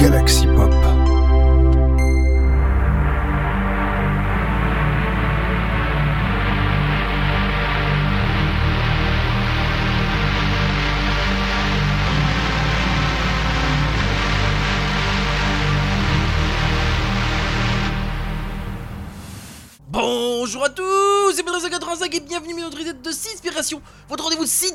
Galaxy 0.00 0.49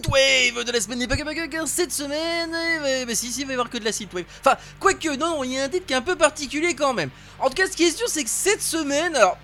Synthwave 0.06 0.64
de 0.64 0.72
la 0.72 0.82
semaine 0.82 1.08
que 1.08 1.48
car 1.48 1.68
cette 1.68 1.92
semaine, 1.92 2.56
eh, 2.88 3.06
bah 3.06 3.16
si 3.16 3.32
si 3.32 3.42
il 3.42 3.46
va 3.46 3.54
y 3.54 3.56
avoir 3.56 3.70
que 3.70 3.78
de 3.78 3.86
la 3.86 3.92
Synthwave. 3.92 4.26
Enfin, 4.40 4.56
quoique, 4.80 5.16
non, 5.16 5.44
il 5.44 5.54
y 5.54 5.60
a 5.60 5.64
un 5.64 5.70
titre 5.70 5.86
qui 5.86 5.94
est 5.94 5.98
un 5.98 6.02
peu 6.02 6.16
particulier 6.16 6.76
quand 6.76 6.94
même. 6.94 7.10
En 7.40 7.50
tout 7.50 7.56
cas, 7.56 7.68
ce 7.68 7.76
qui 7.76 7.84
est 7.84 7.98
sûr, 7.98 8.08
c'est 8.08 8.24
que 8.24 8.30
cette 8.30 8.62
semaine, 8.62 9.16
alors, 9.16 9.38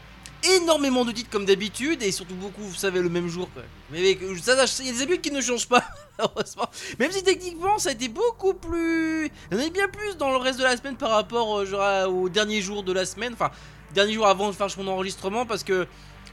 énormément 0.58 1.06
de 1.06 1.12
titres 1.12 1.30
comme 1.30 1.46
d'habitude 1.46 2.02
et 2.04 2.12
surtout 2.12 2.36
beaucoup, 2.36 2.62
vous 2.62 2.76
savez, 2.76 3.02
le 3.02 3.10
même 3.10 3.28
jour. 3.28 3.50
Mais 3.92 4.18
ça, 4.42 4.66
il 4.80 4.86
y 4.86 4.90
a 4.90 4.94
des 4.94 5.02
habitudes 5.02 5.22
qui 5.22 5.32
ne 5.32 5.42
changent 5.42 5.68
pas, 5.68 5.84
heureusement. 6.20 6.70
Même 7.00 7.12
si 7.12 7.24
techniquement, 7.24 7.80
ça 7.80 7.90
a 7.90 7.92
été 7.94 8.08
beaucoup 8.08 8.54
plus. 8.54 9.32
En 9.52 9.58
a 9.58 9.70
bien 9.70 9.88
plus 9.88 10.18
dans 10.18 10.30
le 10.30 10.38
reste 10.38 10.60
de 10.60 10.64
la 10.64 10.78
semaine 10.78 10.96
par 10.96 11.12
rapport 11.12 11.60
euh, 11.60 11.66
genre, 11.66 12.14
au 12.14 12.30
dernier 12.30 12.62
jour 12.62 12.84
de 12.84 12.94
la 12.94 13.06
semaine. 13.06 13.34
Enfin, 13.34 13.52
dernier 13.94 14.14
jour 14.14 14.28
avant 14.28 14.50
de 14.50 14.54
faire 14.56 14.68
mon 14.78 14.88
enregistrement 14.88 15.46
parce 15.46 15.64
que 15.64 15.88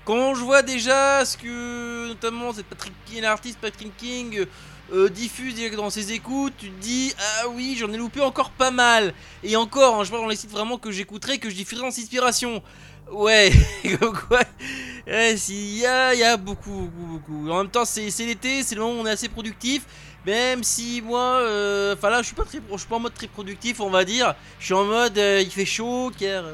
quand 0.09 0.35
je 0.35 0.41
vois 0.41 0.63
déjà 0.63 1.23
ce 1.27 1.37
que 1.37 2.09
notamment 2.09 2.55
cette 2.55 2.65
Patrick 2.65 2.95
King, 3.05 3.21
l'artiste 3.21 3.59
Patrick 3.61 3.95
King 3.99 4.47
euh, 4.91 5.11
diffuse 5.11 5.55
dans 5.77 5.91
ses 5.91 6.13
écoutes, 6.13 6.55
tu 6.57 6.71
te 6.71 6.81
dis 6.81 7.13
ah 7.19 7.49
oui 7.51 7.77
j'en 7.79 7.93
ai 7.93 7.99
loupé 7.99 8.23
encore 8.23 8.49
pas 8.49 8.71
mal 8.71 9.13
et 9.45 9.55
encore 9.57 9.97
hein, 9.97 10.05
je 10.05 10.09
vois 10.09 10.21
dans 10.21 10.27
les 10.27 10.37
sites 10.37 10.51
vraiment 10.51 10.79
que 10.79 10.91
j'écouterai 10.91 11.37
que 11.37 11.51
je 11.51 11.55
diffuserai 11.55 11.83
dans 11.83 11.89
inspiration. 11.89 12.63
Ouais, 13.13 13.53
comme 14.01 14.17
quoi, 14.17 14.41
ouais, 15.07 15.37
s'il 15.37 15.77
y 15.77 15.85
a, 15.85 16.37
beaucoup, 16.39 16.91
beaucoup, 16.91 17.19
beaucoup. 17.19 17.51
En 17.51 17.59
même 17.59 17.71
temps, 17.71 17.85
c'est 17.85 18.11
c'est 18.11 18.25
l'été, 18.25 18.63
c'est 18.63 18.77
le 18.77 18.83
moment 18.83 19.01
où 19.01 19.03
on 19.03 19.07
est 19.07 19.11
assez 19.11 19.29
productif. 19.29 19.85
Même 20.27 20.63
si 20.63 21.03
moi, 21.03 21.41
euh, 21.41 21.95
enfin 21.95 22.11
là, 22.11 22.21
je 22.21 22.27
suis 22.27 22.35
pas 22.35 22.45
très, 22.45 22.61
je 22.71 22.77
suis 22.79 22.89
pas 22.89 22.97
en 22.97 23.01
mode 23.01 23.15
très 23.15 23.29
productif, 23.29 23.81
on 23.81 23.89
va 23.89 24.05
dire. 24.05 24.35
Je 24.59 24.67
suis 24.67 24.75
en 24.75 24.85
mode, 24.85 25.17
euh, 25.17 25.43
il 25.43 25.51
fait 25.51 25.65
chaud, 25.67 26.11
car. 26.19 26.45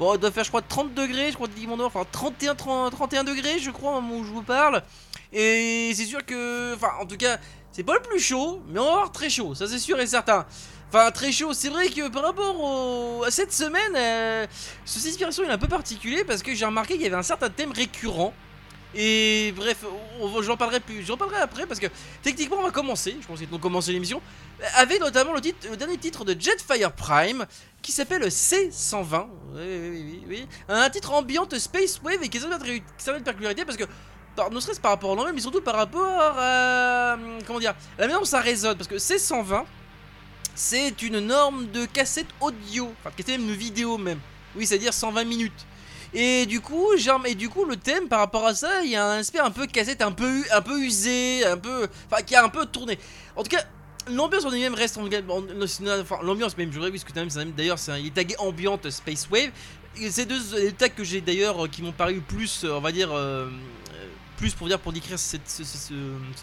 Bon, 0.00 0.14
il 0.14 0.18
doit 0.18 0.30
faire, 0.30 0.44
je 0.44 0.48
crois, 0.48 0.62
30 0.62 0.94
degrés, 0.94 1.28
je 1.28 1.34
crois, 1.34 1.46
dit 1.46 1.66
mon 1.66 1.76
nom, 1.76 1.84
enfin 1.84 2.06
31, 2.10 2.54
30, 2.54 2.90
31 2.90 3.22
degrés, 3.22 3.58
je 3.58 3.70
crois, 3.70 3.98
au 3.98 4.00
moment 4.00 4.16
où 4.16 4.24
je 4.24 4.30
vous 4.30 4.40
parle. 4.40 4.82
Et 5.30 5.92
c'est 5.94 6.06
sûr 6.06 6.24
que, 6.24 6.74
enfin, 6.74 6.92
en 7.02 7.04
tout 7.04 7.18
cas, 7.18 7.36
c'est 7.70 7.82
pas 7.82 7.92
le 7.92 8.00
plus 8.00 8.18
chaud, 8.18 8.62
mais 8.68 8.80
on 8.80 8.84
va 8.84 8.90
avoir 8.92 9.12
très 9.12 9.28
chaud, 9.28 9.54
ça 9.54 9.66
c'est 9.68 9.78
sûr 9.78 10.00
et 10.00 10.06
certain. 10.06 10.46
Enfin, 10.88 11.10
très 11.10 11.32
chaud, 11.32 11.52
c'est 11.52 11.68
vrai 11.68 11.90
que 11.90 12.08
par 12.08 12.22
rapport 12.22 13.26
à 13.26 13.30
cette 13.30 13.52
semaine, 13.52 13.92
euh, 13.94 14.46
ce 14.86 15.06
inspiration 15.06 15.44
est 15.44 15.50
un 15.50 15.58
peu 15.58 15.68
particulier 15.68 16.24
parce 16.24 16.42
que 16.42 16.54
j'ai 16.54 16.64
remarqué 16.64 16.94
qu'il 16.94 17.02
y 17.02 17.06
avait 17.06 17.16
un 17.16 17.22
certain 17.22 17.50
thème 17.50 17.72
récurrent. 17.72 18.32
Et 18.94 19.52
bref, 19.56 19.84
j'en 20.42 20.56
parlerai 20.56 20.80
plus, 20.80 21.04
j'en 21.04 21.16
parlerai 21.16 21.40
après 21.40 21.64
parce 21.66 21.78
que 21.78 21.86
techniquement 22.22 22.56
on 22.58 22.64
va 22.64 22.72
commencer, 22.72 23.16
je 23.20 23.26
pense 23.26 23.38
qu'ils 23.38 23.48
vont 23.48 23.58
commencer 23.58 23.92
l'émission, 23.92 24.20
avec 24.74 25.00
notamment 25.00 25.32
le, 25.32 25.40
dernier 25.76 25.96
titre 25.96 26.24
de 26.24 26.32
Jetfire 26.38 26.92
Prime 26.92 27.46
qui 27.82 27.92
s'appelle 27.92 28.22
C120. 28.26 29.26
Oui, 29.54 29.60
oui, 29.60 30.22
oui. 30.28 30.46
Un 30.68 30.90
titre 30.90 31.12
ambiante 31.12 31.56
Space 31.58 32.00
Wave 32.02 32.22
et 32.22 32.28
qui 32.28 32.38
a 32.38 32.40
certaines 32.98 33.22
particularités 33.22 33.64
parce 33.64 33.76
que, 33.76 33.84
par, 34.34 34.50
ne 34.50 34.58
serait-ce 34.58 34.80
par 34.80 34.90
rapport 34.92 35.14
nom 35.14 35.24
même, 35.24 35.34
mais 35.34 35.40
surtout 35.40 35.60
par 35.60 35.76
rapport 35.76 36.18
à. 36.18 37.14
hum, 37.14 37.38
Comment 37.46 37.60
dire 37.60 37.74
La 37.96 38.06
manière 38.06 38.20
dont 38.20 38.26
ça 38.26 38.40
résonne. 38.40 38.76
Parce 38.76 38.88
que 38.88 38.96
C120, 38.96 39.64
c'est 40.54 41.02
une 41.02 41.20
norme 41.20 41.70
de 41.70 41.86
cassette 41.86 42.28
audio, 42.40 42.92
enfin, 43.00 43.10
de 43.10 43.22
cassette 43.22 43.40
même 43.40 43.52
vidéo 43.52 43.98
même. 43.98 44.20
Oui, 44.56 44.66
c'est-à-dire 44.66 44.92
120 44.92 45.24
minutes. 45.24 45.66
Et 46.12 46.46
du 46.46 46.60
coup, 46.60 46.88
et 47.24 47.34
du 47.34 47.48
coup, 47.48 47.64
le 47.64 47.76
thème 47.76 48.08
par 48.08 48.18
rapport 48.18 48.46
à 48.46 48.54
ça, 48.54 48.82
il 48.82 48.90
y 48.90 48.96
a 48.96 49.06
un 49.06 49.18
aspect 49.18 49.38
un 49.38 49.50
peu 49.50 49.66
cassette, 49.66 50.02
un 50.02 50.12
peu, 50.12 50.42
un 50.52 50.60
peu 50.62 50.78
usé, 50.80 51.44
un 51.46 51.56
peu, 51.56 51.86
enfin, 52.10 52.22
qui 52.22 52.34
a 52.34 52.44
un 52.44 52.48
peu 52.48 52.66
tourné. 52.66 52.98
En 53.36 53.42
tout 53.44 53.50
cas, 53.50 53.62
l'ambiance 54.10 54.44
en 54.44 54.50
elle-même 54.52 54.74
reste 54.74 54.98
en, 54.98 55.02
en- 55.06 56.00
enfin, 56.00 56.18
l'ambiance 56.22 56.56
même, 56.56 56.72
je 56.72 56.80
même- 57.20 57.30
c'est 57.30 57.38
même- 57.38 57.52
d'ailleurs, 57.52 57.78
il 57.98 58.06
est 58.08 58.14
tagué 58.14 58.34
ambiante 58.38 58.90
Space 58.90 59.28
Wave. 59.30 59.50
Ces 60.10 60.24
deux 60.24 60.38
tags 60.78 60.88
que 60.88 61.04
j'ai 61.04 61.20
d'ailleurs, 61.20 61.64
euh, 61.64 61.68
qui 61.68 61.82
m'ont 61.82 61.92
paru 61.92 62.20
plus, 62.20 62.64
euh, 62.64 62.72
on 62.74 62.80
va 62.80 62.90
dire, 62.92 63.10
euh, 63.12 63.48
plus 64.40 64.54
pour 64.54 64.68
dire 64.68 64.80
pour 64.80 64.92
décrire 64.92 65.18
cette- 65.18 65.48
ce, 65.48 65.92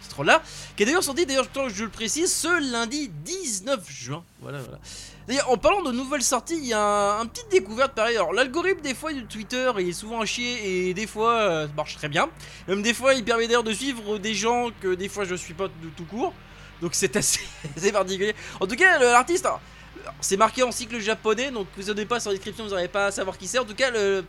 titre-là, 0.04 0.44
qui 0.76 0.84
est 0.84 0.86
d'ailleurs 0.86 1.04
sorti, 1.04 1.26
d'ailleurs, 1.26 1.48
je 1.68 1.84
le 1.84 1.90
précise, 1.90 2.32
ce 2.32 2.72
lundi 2.72 3.10
19 3.10 3.90
juin. 3.90 4.24
Voilà, 4.40 4.60
voilà. 4.60 4.78
D'ailleurs, 5.28 5.50
en 5.50 5.58
parlant 5.58 5.82
de 5.82 5.92
nouvelles 5.92 6.22
sorties, 6.22 6.58
il 6.58 6.68
y 6.68 6.74
a 6.74 6.80
un, 6.80 7.22
un 7.22 7.26
petite 7.26 7.50
découverte 7.50 7.94
pareil. 7.94 8.16
Alors, 8.16 8.34
l'algorithme 8.34 8.82
des 8.82 8.94
fois 8.94 9.12
de 9.12 9.22
Twitter 9.22 9.72
il 9.80 9.90
est 9.90 9.94
souvent 9.94 10.22
à 10.22 10.26
chier 10.26 10.90
et 10.90 10.94
des 10.94 11.08
fois 11.08 11.34
euh, 11.34 11.68
marche 11.76 11.96
très 11.96 12.08
bien. 12.08 12.30
Même 12.68 12.84
des 12.84 12.94
fois, 12.94 13.16
il 13.16 13.26
permet 13.26 13.48
d'ailleurs 13.48 13.64
de 13.64 13.74
suivre 13.74 14.20
des 14.20 14.36
gens 14.36 14.70
que 14.80 14.94
des 14.94 15.10
fois 15.10 15.26
je 15.26 15.34
suis 15.36 15.56
pas 15.56 15.68
de 15.68 15.90
tout 15.98 16.06
court. 16.06 16.34
Donc 16.82 16.92
c'est 16.94 17.16
assez, 17.16 17.42
assez 17.76 17.92
particulier. 17.92 18.36
En 18.60 18.68
tout 18.68 18.76
cas, 18.76 19.00
l'artiste, 19.00 19.48
c'est 20.22 20.38
marqué 20.38 20.62
en 20.64 20.72
cycle 20.72 21.00
japonais, 21.00 21.50
donc 21.52 21.68
vous 21.76 21.84
n'avez 21.84 22.06
pas 22.06 22.20
sur 22.20 22.30
la 22.30 22.36
description, 22.36 22.64
vous 22.64 22.70
n'arrivez 22.70 22.88
pas 22.90 23.08
à 23.08 23.12
savoir 23.12 23.38
qui 23.38 23.48
c'est. 23.48 23.60
En 23.60 23.66
tout 23.66 23.76
cas, 23.76 23.90
le, 23.90 24.24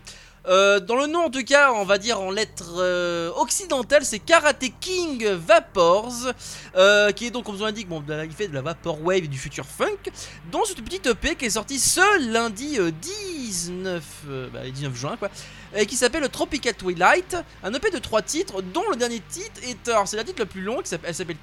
euh, 0.48 0.81
dans 0.81 0.97
le 0.97 1.06
nom, 1.06 1.26
en 1.26 1.31
tout 1.31 1.44
cas, 1.44 1.72
on 1.72 1.84
va 1.84 1.98
dire 1.98 2.20
en 2.20 2.31
lettres 2.31 2.76
euh, 2.78 3.31
occidentales, 3.36 4.04
c'est 4.04 4.19
Karate 4.19 4.64
King 4.81 5.26
Vapors, 5.26 6.32
euh, 6.76 7.10
qui 7.12 7.26
est 7.26 7.31
donc, 7.31 7.44
comme 7.44 7.56
vous 7.56 7.64
l'indique, 7.64 7.88
bon, 7.88 8.03
il 8.09 8.32
fait 8.32 8.48
de 8.48 8.54
la 8.54 8.62
vapor 8.62 9.03
wave 9.03 9.25
et 9.25 9.28
du 9.28 9.38
future 9.38 9.66
funk, 9.66 10.10
dans 10.50 10.64
cette 10.64 10.82
petite 10.82 11.06
EP 11.06 11.37
qui 11.37 11.47
est 11.47 11.50
sortie 11.50 11.78
ce 11.78 12.31
lundi 12.32 12.78
euh, 12.78 12.91
19, 12.91 14.04
euh, 14.28 14.48
bah, 14.53 14.60
19 14.64 14.94
juin, 14.94 15.16
quoi, 15.19 15.28
et 15.75 15.87
qui 15.87 15.97
s'appelle 15.97 16.29
Tropical 16.29 16.75
Twilight, 16.75 17.37
un 17.62 17.73
EP 17.73 17.91
de 17.91 17.99
trois 17.99 18.23
titres, 18.23 18.62
dont 18.62 18.89
le 18.91 18.97
dernier 18.97 19.21
titre 19.29 19.61
est, 19.62 19.89
alors 19.89 20.09
c'est 20.09 20.17
la 20.17 20.25
titre 20.25 20.41
la 20.41 20.47
plus 20.47 20.62
s'appelle- 20.89 21.09
elle 21.09 21.15
s'appelle 21.15 21.37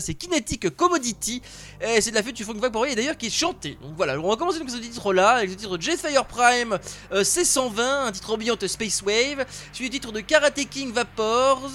c'est 0.00 0.14
Kinetic 0.14 0.74
Commodity, 0.76 1.42
et 1.80 2.00
c'est 2.00 2.10
de 2.10 2.16
la 2.16 2.22
du 2.22 2.44
funk 2.44 2.54
vapor 2.58 2.82
wave, 2.82 2.90
et 2.92 2.94
d'ailleurs 2.94 3.16
qui 3.16 3.26
est 3.26 3.30
chantée. 3.30 3.78
Donc 3.82 3.94
voilà, 3.96 4.18
on 4.18 4.28
va 4.28 4.36
commencer 4.36 4.58
donc 4.58 4.70
ce 4.70 4.76
titre-là, 4.76 5.30
avec 5.36 5.50
le 5.50 5.56
titre 5.56 5.78
Jetfire 5.80 6.26
Prime 6.26 6.78
euh, 7.12 7.22
C120, 7.22 8.06
un 8.06 8.12
titre 8.12 8.32
ambiante 8.32 8.66
Space 8.66 9.02
Wave, 9.02 9.46
suivi 9.72 9.90
du 9.90 9.98
titre 10.00 10.12
de 10.12 10.20
Karate 10.20 10.68
King 10.68 10.92
Vapors, 10.92 11.70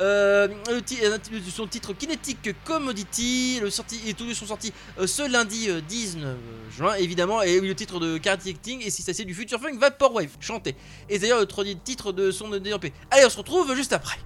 euh, 0.00 0.48
le 0.70 1.50
son 1.50 1.66
titre 1.66 1.92
Kinetic 1.92 2.50
Commodity, 2.64 3.58
le 3.60 3.70
sorti, 3.70 4.00
et 4.06 4.14
tous 4.14 4.26
deux 4.26 4.34
sont 4.34 4.46
sortis 4.46 4.72
euh, 4.98 5.06
ce 5.06 5.22
lundi 5.28 5.68
euh, 5.70 5.80
19 5.80 6.36
juin 6.76 6.94
évidemment, 6.94 7.42
et 7.42 7.60
le 7.60 7.74
titre 7.74 7.98
de 8.00 8.18
Karate 8.18 8.42
King, 8.62 8.82
et 8.84 8.90
si 8.90 9.02
ça 9.02 9.12
c'est 9.12 9.24
du 9.24 9.34
Future 9.34 9.60
Funk 9.60 9.78
Vaporwave, 9.78 10.30
chanté. 10.40 10.76
Et 11.08 11.18
d'ailleurs 11.18 11.40
le 11.40 11.46
troisième 11.46 11.78
titre 11.78 12.12
de 12.12 12.30
son 12.30 12.48
DMP. 12.48 12.92
Allez, 13.10 13.24
on 13.24 13.30
se 13.30 13.38
retrouve 13.38 13.74
juste 13.74 13.92
après. 13.92 14.18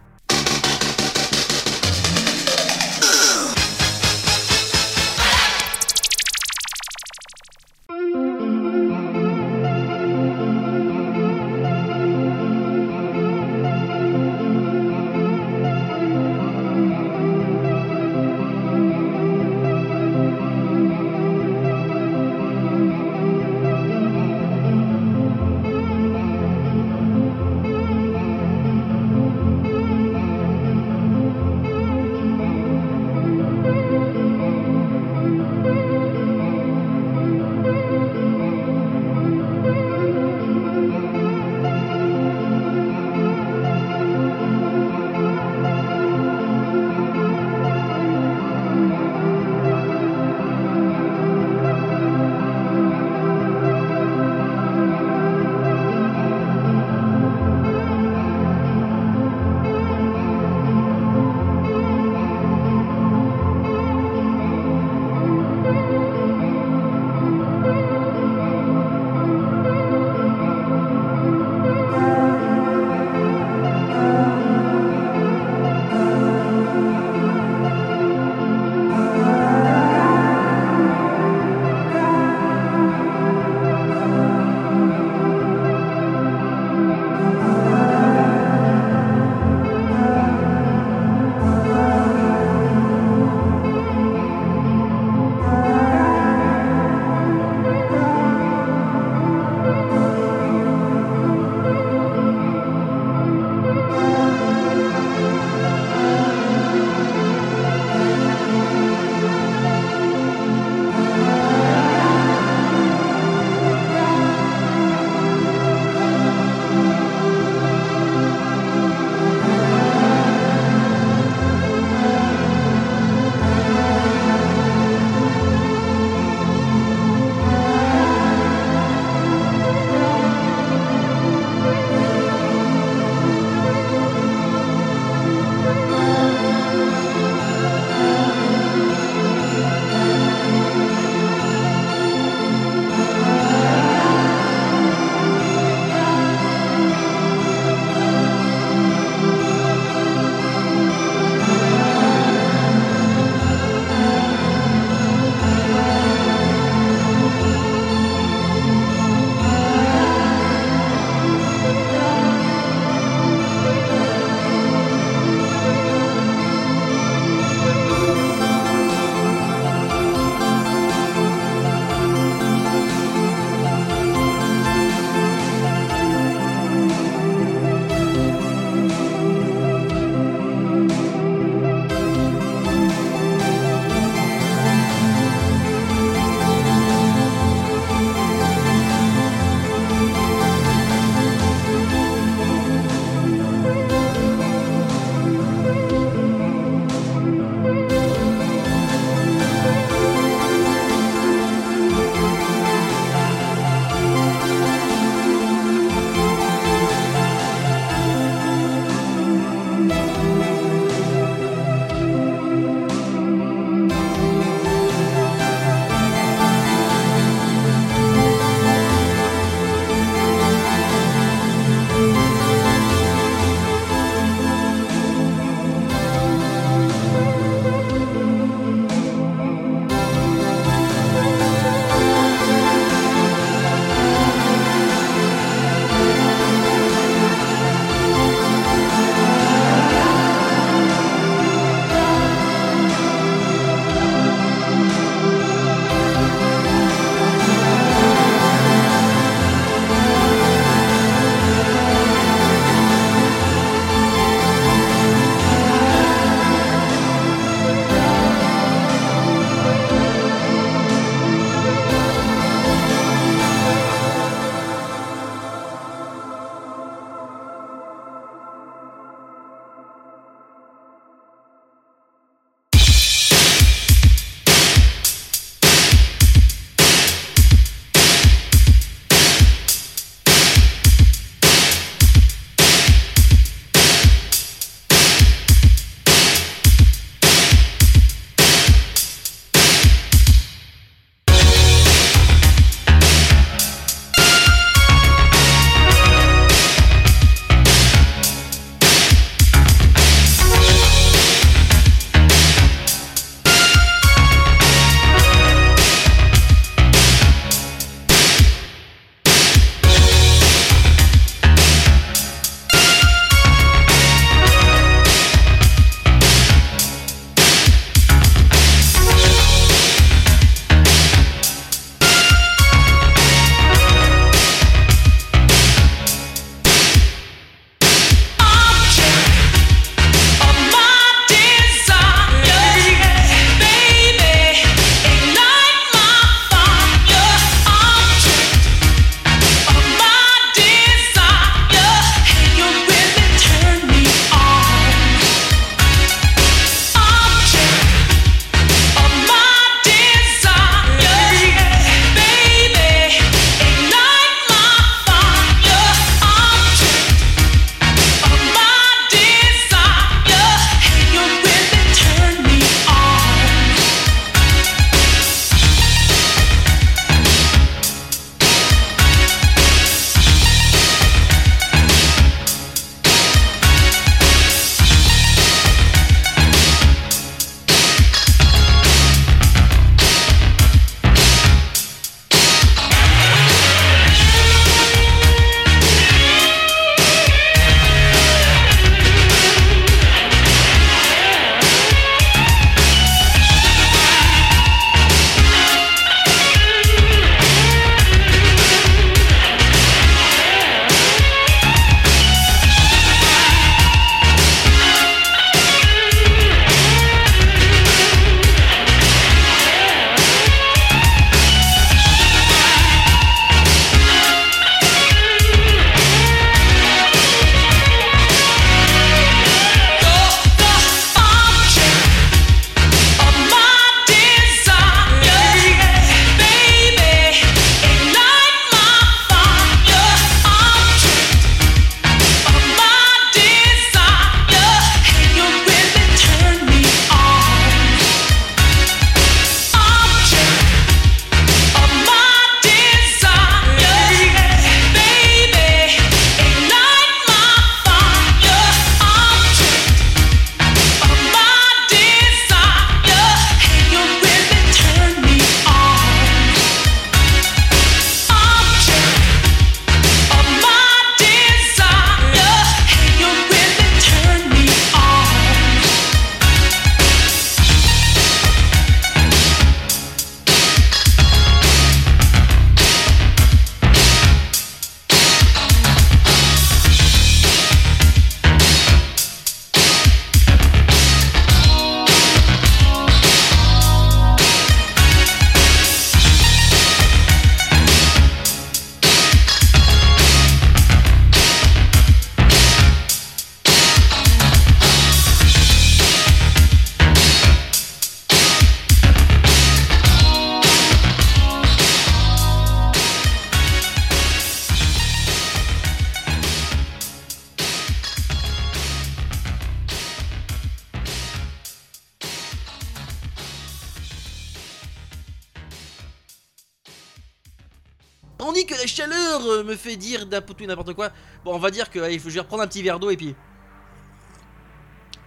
Me 519.62 519.76
fait 519.76 519.96
dire 519.96 520.22
et 520.22 520.66
n'importe 520.66 520.94
quoi. 520.94 521.10
Bon, 521.44 521.54
on 521.54 521.58
va 521.58 521.70
dire 521.70 521.90
que 521.90 521.98
allez, 521.98 522.18
je 522.18 522.28
vais 522.28 522.40
reprendre 522.40 522.62
un 522.62 522.66
petit 522.66 522.82
verre 522.82 522.98
d'eau 522.98 523.10
et 523.10 523.16
puis. 523.16 523.34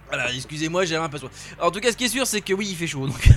Voilà, 0.08 0.32
excusez-moi, 0.32 0.84
j'avais 0.84 1.04
un 1.04 1.08
peu. 1.08 1.18
Alors, 1.56 1.68
en 1.68 1.70
tout 1.70 1.80
cas, 1.80 1.90
ce 1.90 1.96
qui 1.96 2.04
est 2.04 2.08
sûr, 2.08 2.26
c'est 2.26 2.40
que 2.40 2.52
oui, 2.52 2.68
il 2.70 2.76
fait 2.76 2.86
chaud. 2.86 3.06
Donc, 3.06 3.28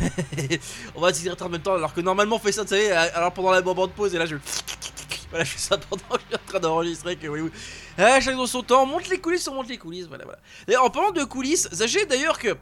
on 0.96 1.02
va 1.02 1.14
s'hydrater 1.14 1.44
en 1.44 1.50
même 1.50 1.62
temps. 1.62 1.74
Alors 1.74 1.94
que 1.94 2.02
normalement, 2.02 2.36
on 2.36 2.40
fait 2.40 2.52
ça, 2.52 2.64
vous 2.64 2.68
savez, 2.68 2.92
alors 2.92 3.32
pendant 3.32 3.52
la 3.52 3.62
moment 3.62 3.88
de 3.88 3.92
pause. 3.94 4.14
Et 4.14 4.18
là, 4.18 4.26
je. 4.26 4.36
Voilà, 5.30 5.44
je 5.44 5.52
fais 5.52 5.60
ça 5.60 5.78
pendant 5.78 6.04
que 6.04 6.22
je 6.22 6.26
suis 6.28 6.36
en 6.36 6.50
train 6.50 6.60
d'enregistrer. 6.62 7.18
Que 7.18 7.28
oui, 7.28 7.42
oui. 7.42 7.52
Ah, 7.98 8.22
chacun 8.22 8.46
son 8.46 8.64
temps. 8.64 8.84
On 8.84 8.86
monte 8.86 9.10
les 9.10 9.20
coulisses, 9.20 9.46
on 9.50 9.56
monte 9.56 9.68
les 9.68 9.78
coulisses. 9.78 10.08
Voilà, 10.08 10.24
voilà. 10.24 10.40
D'ailleurs, 10.66 10.86
en 10.86 10.90
parlant 10.90 11.12
de 11.12 11.24
coulisses, 11.26 11.68
sachez 11.74 12.06
d'ailleurs 12.06 12.40
que. 12.40 12.56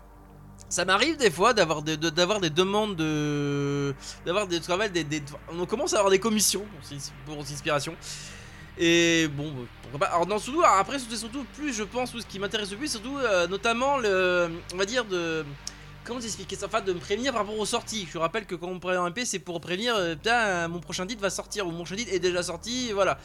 Ça 0.68 0.84
m'arrive 0.84 1.18
des 1.18 1.30
fois 1.30 1.54
d'avoir 1.54 1.84
des, 1.84 1.98
demandes 1.98 2.96
de. 2.96 3.94
d'avoir 4.26 4.48
des 4.48 4.60
travail, 4.60 4.92
On 5.50 5.66
commence 5.66 5.94
à 5.94 5.98
avoir 5.98 6.12
des 6.12 6.20
commissions 6.20 6.66
pour, 7.26 7.36
pour 7.36 7.44
inspiration. 7.44 7.96
Et 8.78 9.28
bon, 9.30 9.54
pourquoi 9.84 10.00
pas. 10.00 10.14
Alors, 10.14 10.28
non, 10.28 10.40
surtout, 10.40 10.62
alors 10.62 10.78
après, 10.78 11.00
surtout 11.00 11.46
plus, 11.54 11.74
je 11.74 11.84
pense, 11.84 12.14
ou 12.14 12.20
ce 12.20 12.26
qui 12.26 12.40
m'intéresse 12.40 12.72
le 12.72 12.78
plus, 12.78 12.92
surtout, 12.92 13.18
euh, 13.18 13.48
notamment, 13.48 13.98
le. 13.98 14.50
On 14.74 14.78
va 14.78 14.86
dire 14.86 15.06
de. 15.06 15.46
Comment 16.04 16.20
t'expliquer 16.20 16.56
ça? 16.56 16.68
Enfin, 16.68 16.82
de 16.82 16.94
me 16.94 17.00
prévenir 17.00 17.32
par 17.32 17.42
rapport 17.42 17.58
aux 17.58 17.66
sorties. 17.66 18.08
Je 18.12 18.18
rappelle 18.18 18.46
que 18.46 18.56
quand 18.56 18.68
on 18.68 18.80
prévient 18.80 19.00
un 19.00 19.10
MP, 19.10 19.26
c'est 19.26 19.40
pour 19.40 19.60
prévenir, 19.62 19.96
euh, 19.96 20.16
putain, 20.16 20.68
mon 20.68 20.80
prochain 20.80 21.08
titre 21.08 21.22
va 21.22 21.30
sortir, 21.30 21.66
ou 21.66 21.72
mon 21.72 21.78
prochain 21.78 21.96
titre 21.96 22.14
est 22.14 22.20
déjà 22.20 22.44
sorti, 22.44 22.92
voilà. 22.92 23.18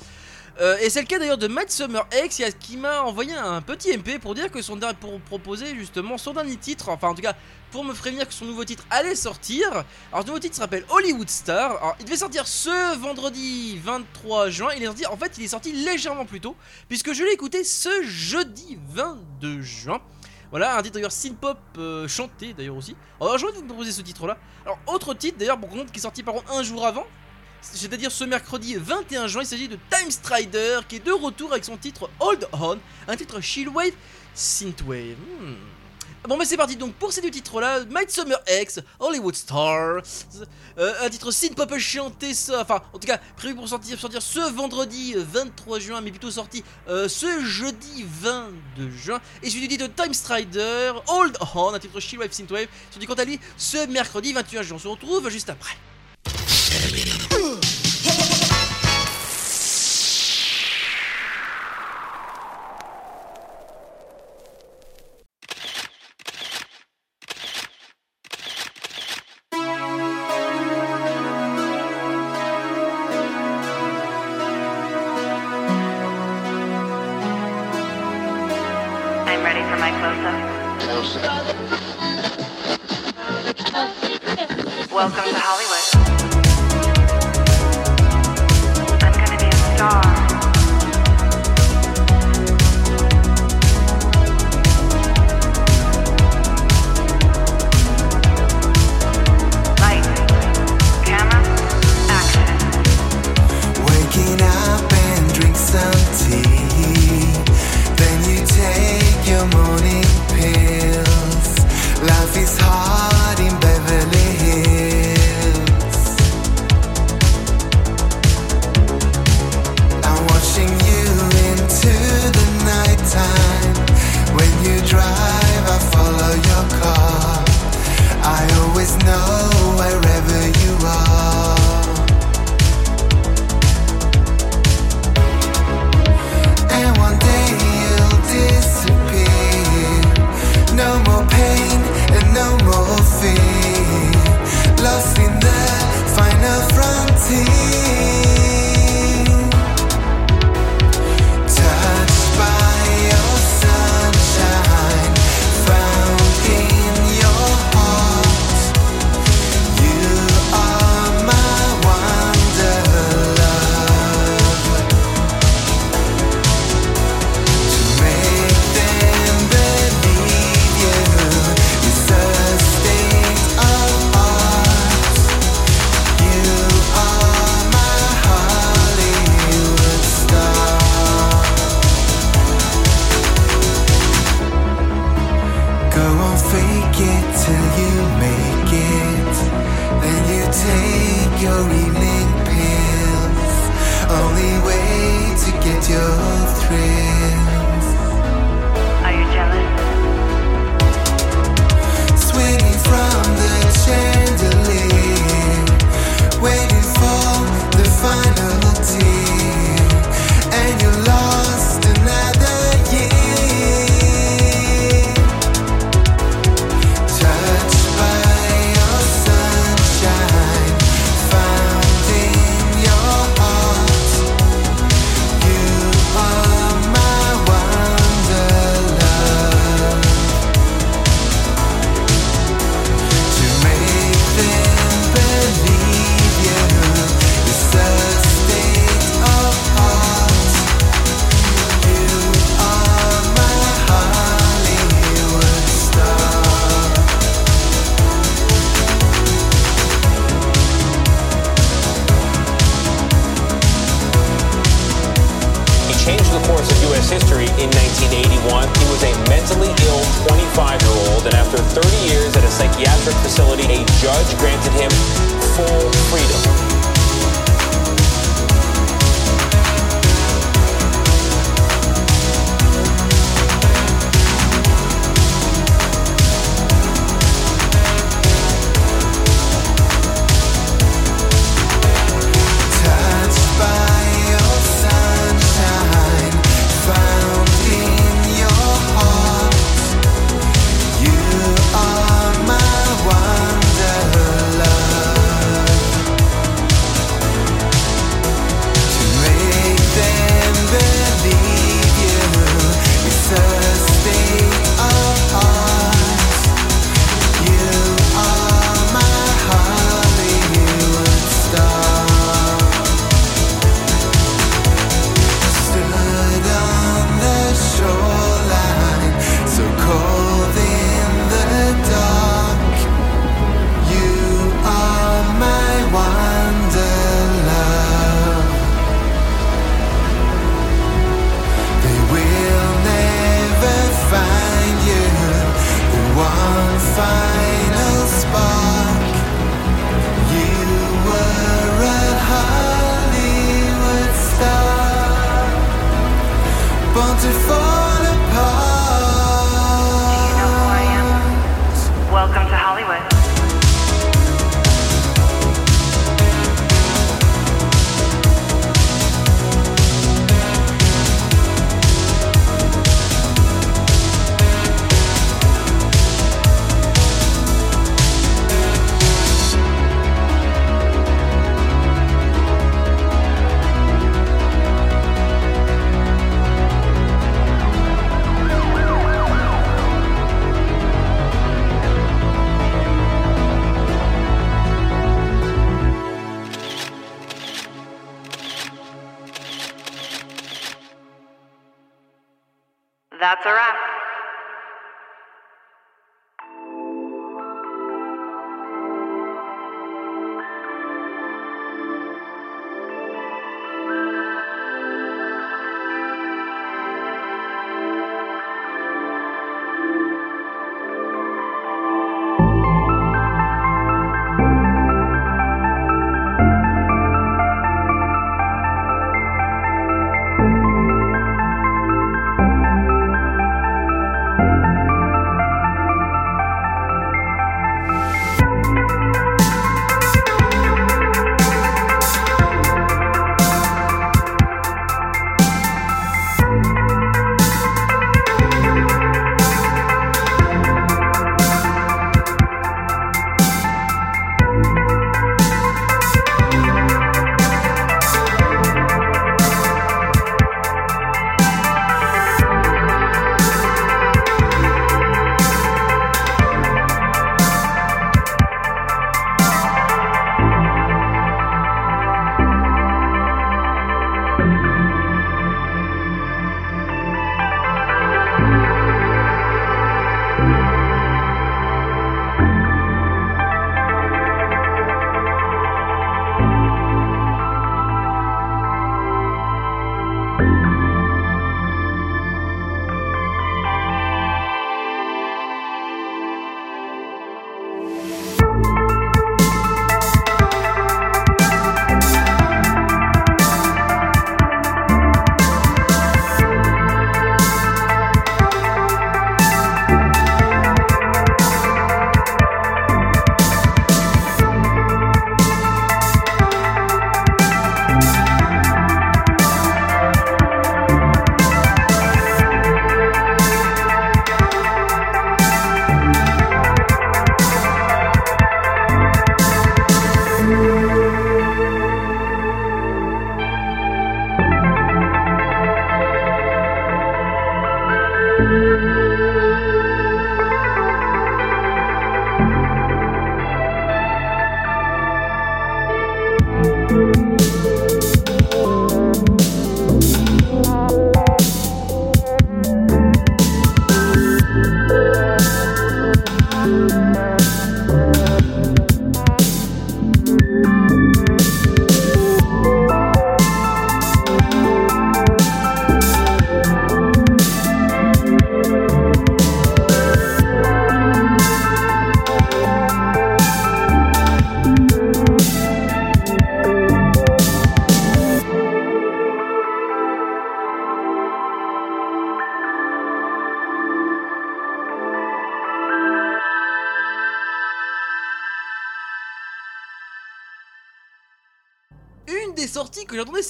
Euh, 0.60 0.76
et 0.82 0.90
c'est 0.90 1.00
le 1.00 1.06
cas 1.06 1.18
d'ailleurs 1.18 1.38
de 1.38 1.48
Matt 1.48 1.70
Summer 1.70 2.06
X 2.22 2.42
qui 2.58 2.76
m'a 2.76 3.00
envoyé 3.00 3.32
un 3.32 3.62
petit 3.62 3.96
MP 3.96 4.18
pour 4.20 4.34
dire 4.34 4.50
que 4.50 4.60
son 4.60 4.76
dernier 4.76 4.96
pour 5.00 5.18
proposer 5.22 5.74
justement 5.74 6.18
son 6.18 6.34
dernier 6.34 6.56
titre, 6.56 6.90
enfin 6.90 7.08
en 7.08 7.14
tout 7.14 7.22
cas 7.22 7.34
pour 7.70 7.82
me 7.82 7.94
prévenir 7.94 8.28
que 8.28 8.34
son 8.34 8.44
nouveau 8.44 8.66
titre 8.66 8.84
allait 8.90 9.14
sortir. 9.14 9.66
Alors 10.12 10.22
ce 10.22 10.26
nouveau 10.26 10.38
titre 10.38 10.56
s'appelle 10.56 10.84
Hollywood 10.90 11.30
Star. 11.30 11.70
Alors 11.78 11.96
il 11.98 12.04
devait 12.04 12.18
sortir 12.18 12.46
ce 12.46 12.98
vendredi 12.98 13.78
23 13.82 14.50
juin. 14.50 14.68
Il 14.76 14.82
est 14.82 14.86
sorti, 14.86 15.06
en 15.06 15.16
fait 15.16 15.32
il 15.38 15.44
est 15.44 15.48
sorti 15.48 15.72
légèrement 15.72 16.26
plus 16.26 16.40
tôt 16.40 16.54
puisque 16.88 17.14
je 17.14 17.24
l'ai 17.24 17.32
écouté 17.32 17.64
ce 17.64 18.02
jeudi 18.02 18.78
22 18.90 19.62
juin. 19.62 20.02
Voilà, 20.50 20.76
un 20.76 20.82
titre 20.82 20.94
d'ailleurs 20.94 21.12
synth-pop 21.12 21.58
euh, 21.78 22.06
chanté 22.06 22.52
d'ailleurs 22.52 22.76
aussi. 22.76 22.96
Alors 23.18 23.38
j'ai 23.38 23.46
envie 23.46 23.54
de 23.54 23.60
vous 23.60 23.66
proposer 23.66 23.92
ce 23.92 24.02
titre 24.02 24.26
là. 24.26 24.36
Alors 24.66 24.78
autre 24.88 25.14
titre 25.14 25.38
d'ailleurs 25.38 25.58
pour 25.58 25.70
contre 25.70 25.90
qui 25.90 26.00
est 26.00 26.02
sorti 26.02 26.22
par 26.22 26.34
contre 26.34 26.52
un 26.52 26.62
jour 26.62 26.84
avant. 26.84 27.06
C'est-à-dire 27.62 28.10
ce 28.10 28.24
mercredi 28.24 28.76
21 28.76 29.26
juin, 29.26 29.42
il 29.42 29.46
s'agit 29.46 29.68
de 29.68 29.78
Time 29.90 30.10
Strider 30.10 30.80
qui 30.88 30.96
est 30.96 31.04
de 31.04 31.12
retour 31.12 31.52
avec 31.52 31.64
son 31.64 31.76
titre 31.76 32.10
Hold 32.20 32.48
On, 32.52 32.78
un 33.08 33.16
titre 33.16 33.40
Chillwave 33.40 33.92
Synthwave. 34.34 35.16
Hmm. 35.40 35.54
Bon 36.28 36.36
bah 36.36 36.44
c'est 36.44 36.58
parti 36.58 36.76
donc 36.76 36.92
pour 36.94 37.14
ces 37.14 37.22
deux 37.22 37.30
titres 37.30 37.62
là, 37.62 37.82
Might 37.86 38.10
Summer 38.10 38.38
X, 38.60 38.80
Hollywood 38.98 39.34
Star, 39.34 40.02
euh, 40.78 40.92
un 41.00 41.08
titre 41.08 41.30
synth-pop 41.30 41.78
chanté 41.78 42.34
ça, 42.34 42.60
enfin 42.60 42.82
en 42.92 42.98
tout 42.98 43.06
cas 43.06 43.18
prévu 43.36 43.54
pour 43.54 43.66
sortir, 43.66 43.98
sortir 43.98 44.20
ce 44.20 44.38
vendredi 44.52 45.14
euh, 45.16 45.24
23 45.26 45.78
juin 45.78 46.00
mais 46.02 46.10
plutôt 46.10 46.30
sorti 46.30 46.62
euh, 46.88 47.08
ce 47.08 47.42
jeudi 47.42 48.04
22 48.06 48.90
juin 48.90 49.18
et 49.42 49.48
celui 49.48 49.66
du 49.66 49.78
titre 49.78 49.88
Time 49.94 50.12
Strider, 50.12 50.92
Hold 51.08 51.38
On, 51.54 51.72
un 51.72 51.78
titre 51.78 51.98
Chillwave 52.00 52.32
Synthwave, 52.32 52.68
sorti 52.90 53.06
quant 53.06 53.14
à 53.14 53.24
lui 53.24 53.40
ce 53.56 53.86
mercredi 53.86 54.34
21 54.34 54.60
juin, 54.60 54.76
on 54.76 54.78
se 54.78 54.88
retrouve 54.88 55.30
juste 55.30 55.48
après. 55.48 55.74
I'm 56.72 57.59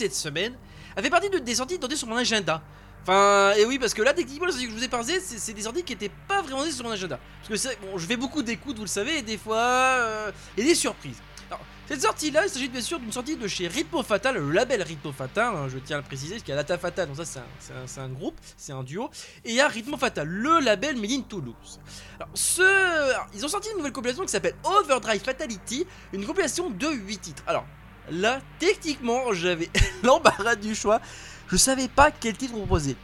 cette 0.01 0.15
semaine 0.15 0.55
a 0.97 1.03
fait 1.03 1.11
partie 1.11 1.29
de, 1.29 1.39
des 1.39 1.55
sorties 1.55 1.75
attendées 1.75 1.97
sur 1.97 2.09
mon 2.09 2.17
agenda. 2.17 2.63
Enfin, 3.03 3.53
et 3.57 3.65
oui, 3.65 3.79
parce 3.79 3.95
que 3.95 4.03
là, 4.03 4.13
techniquement, 4.13 4.47
les 4.47 4.53
que 4.53 4.71
je 4.71 4.77
vous 4.77 4.85
ai 4.85 4.89
parlé, 4.89 5.21
c'est 5.21 5.53
des 5.53 5.63
sorties 5.63 5.83
qui 5.83 5.93
n'étaient 5.93 6.13
pas 6.29 6.43
vraiment 6.43 6.65
sur 6.65 6.85
mon 6.85 6.91
agenda. 6.91 7.19
Parce 7.49 7.63
que 7.63 7.69
bon, 7.81 7.99
je 7.99 8.07
fais 8.07 8.17
beaucoup 8.17 8.43
d'écoutes, 8.43 8.77
vous 8.77 8.85
le 8.85 8.89
savez, 8.89 9.19
et 9.19 9.23
des 9.23 9.39
fois, 9.39 9.59
euh, 9.59 10.33
et 10.57 10.65
des 10.65 10.75
surprises. 10.75 11.17
Alors, 11.49 11.61
cette 11.87 12.03
sortie-là, 12.03 12.47
il 12.47 12.51
s'agit 12.51 12.69
bien 12.69 12.81
sûr 12.81 12.99
d'une 12.99 13.13
sortie 13.13 13.37
de 13.37 13.49
chez 13.49 13.69
Ritmo 13.69 14.03
Fatal, 14.03 14.37
le 14.37 14.51
label 14.53 14.83
Ritmo 14.83 15.13
Fatal, 15.13 15.55
hein, 15.55 15.69
je 15.69 15.79
tiens 15.79 15.97
à 15.97 16.01
le 16.01 16.07
préciser, 16.07 16.35
parce 16.35 16.45
qu'il 16.45 16.51
y 16.51 16.53
a 16.53 16.57
Lata 16.57 16.79
Fatal, 16.79 17.09
donc 17.09 17.17
ça 17.17 17.43
c'est 17.59 18.01
un, 18.01 18.09
groupe, 18.09 18.37
c'est 18.57 18.73
un 18.73 18.85
duo, 18.85 19.11
et 19.45 19.51
il 19.51 19.55
y 19.55 19.61
a 19.61 19.69
Ritmo 19.69 19.97
Fatal, 19.97 20.29
le 20.29 20.61
label 20.61 20.97
Made 20.97 21.27
Toulouse. 21.27 21.81
Alors, 22.17 22.31
ce, 22.35 22.63
alors, 22.63 23.27
ils 23.35 23.45
ont 23.45 23.49
sorti 23.49 23.69
une 23.71 23.79
nouvelle 23.79 23.93
compilation 23.93 24.23
qui 24.23 24.31
s'appelle 24.31 24.55
Overdrive 24.63 25.23
Fatality, 25.23 25.87
une 26.13 26.25
compilation 26.25 26.71
de 26.71 26.89
8 26.89 27.19
titres. 27.19 27.43
Alors, 27.47 27.65
là, 28.11 28.41
techniquement, 28.59 29.33
j'avais 29.33 29.69
l'embarras 30.03 30.57
du 30.57 30.75
choix, 30.75 31.01
je 31.49 31.57
savais 31.57 31.89
pas 31.89 32.11
quel 32.11 32.37
titre 32.37 32.55
proposer. 32.55 32.97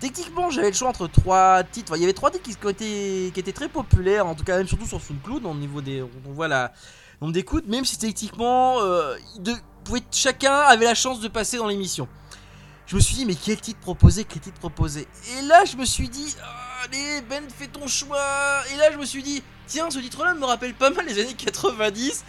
Techniquement, 0.00 0.50
j'avais 0.50 0.68
le 0.68 0.74
choix 0.74 0.88
entre 0.88 1.06
trois 1.06 1.62
titres. 1.64 1.96
Il 1.96 2.00
y 2.00 2.04
avait 2.04 2.12
trois 2.12 2.30
titres 2.30 2.44
qui, 2.44 3.38
étaient, 3.38 3.52
très 3.52 3.68
populaires, 3.68 4.26
en 4.26 4.34
tout 4.34 4.44
cas, 4.44 4.58
même 4.58 4.66
surtout 4.66 4.86
sur 4.86 5.00
SoundCloud, 5.00 5.46
au 5.46 5.54
niveau 5.54 5.80
des. 5.80 6.02
On 6.02 6.32
voit 6.32 6.48
la 6.48 6.72
nombre 7.20 7.32
d'écoutes, 7.32 7.66
même 7.66 7.84
si 7.84 7.98
techniquement, 7.98 8.82
euh, 8.82 9.16
chacun 10.10 10.54
avait 10.54 10.84
la 10.84 10.94
chance 10.94 11.20
de 11.20 11.28
passer 11.28 11.56
dans 11.56 11.68
l'émission. 11.68 12.08
Je 12.86 12.96
me 12.96 13.00
suis 13.00 13.14
dit, 13.14 13.24
mais 13.24 13.34
quel 13.34 13.58
titre 13.58 13.80
proposer 13.80 14.24
Quel 14.24 14.40
titre 14.40 14.58
proposer? 14.58 15.08
Et 15.38 15.42
là, 15.42 15.64
je 15.64 15.76
me 15.76 15.86
suis 15.86 16.08
dit, 16.08 16.36
Ah, 16.42 16.84
allez, 16.84 17.22
Ben, 17.22 17.42
fais 17.48 17.66
ton 17.66 17.86
choix. 17.86 18.62
Et 18.72 18.76
là, 18.76 18.92
je 18.92 18.98
me 18.98 19.06
suis 19.06 19.22
dit, 19.22 19.42
tiens, 19.66 19.90
ce 19.90 19.98
titre-là 19.98 20.34
me 20.34 20.44
rappelle 20.44 20.74
pas 20.74 20.90
mal 20.90 21.06
les 21.06 21.18
années 21.18 21.34
90. 21.34 22.24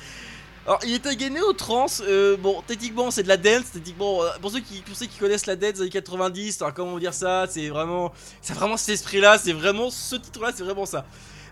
Alors, 0.65 0.80
il 0.84 0.95
était 0.95 1.15
gagné 1.15 1.41
au 1.41 1.54
trans. 1.54 1.86
euh, 2.01 2.38
bon, 2.38 2.63
techniquement, 2.65 3.12
c'est 3.12 3.21
de 3.21 3.28
la 3.28 3.38
dance. 3.38 3.71
Techniquement, 3.71 4.23
euh, 4.23 4.30
pour 4.41 4.49
ceux 4.51 4.62
qui, 4.62 4.84
ceux 4.93 5.06
qui 5.06 5.19
connaissent 5.19 5.45
la 5.45 5.56
dance 5.56 5.73
des 5.73 5.82
années 5.82 5.89
90, 5.91 6.62
alors 6.62 6.73
comment 6.73 6.97
dire 6.97 7.13
ça 7.13 7.45
C'est 7.47 7.69
vraiment, 7.69 8.12
c'est 8.41 8.54
vraiment 8.54 8.75
cet 8.75 8.89
esprit-là. 8.95 9.38
C'est 9.38 9.54
vraiment 9.54 9.91
ce 9.91 10.15
titre-là. 10.15 10.51
C'est 10.56 10.63
vraiment 10.63 10.88
ça. 10.88 11.06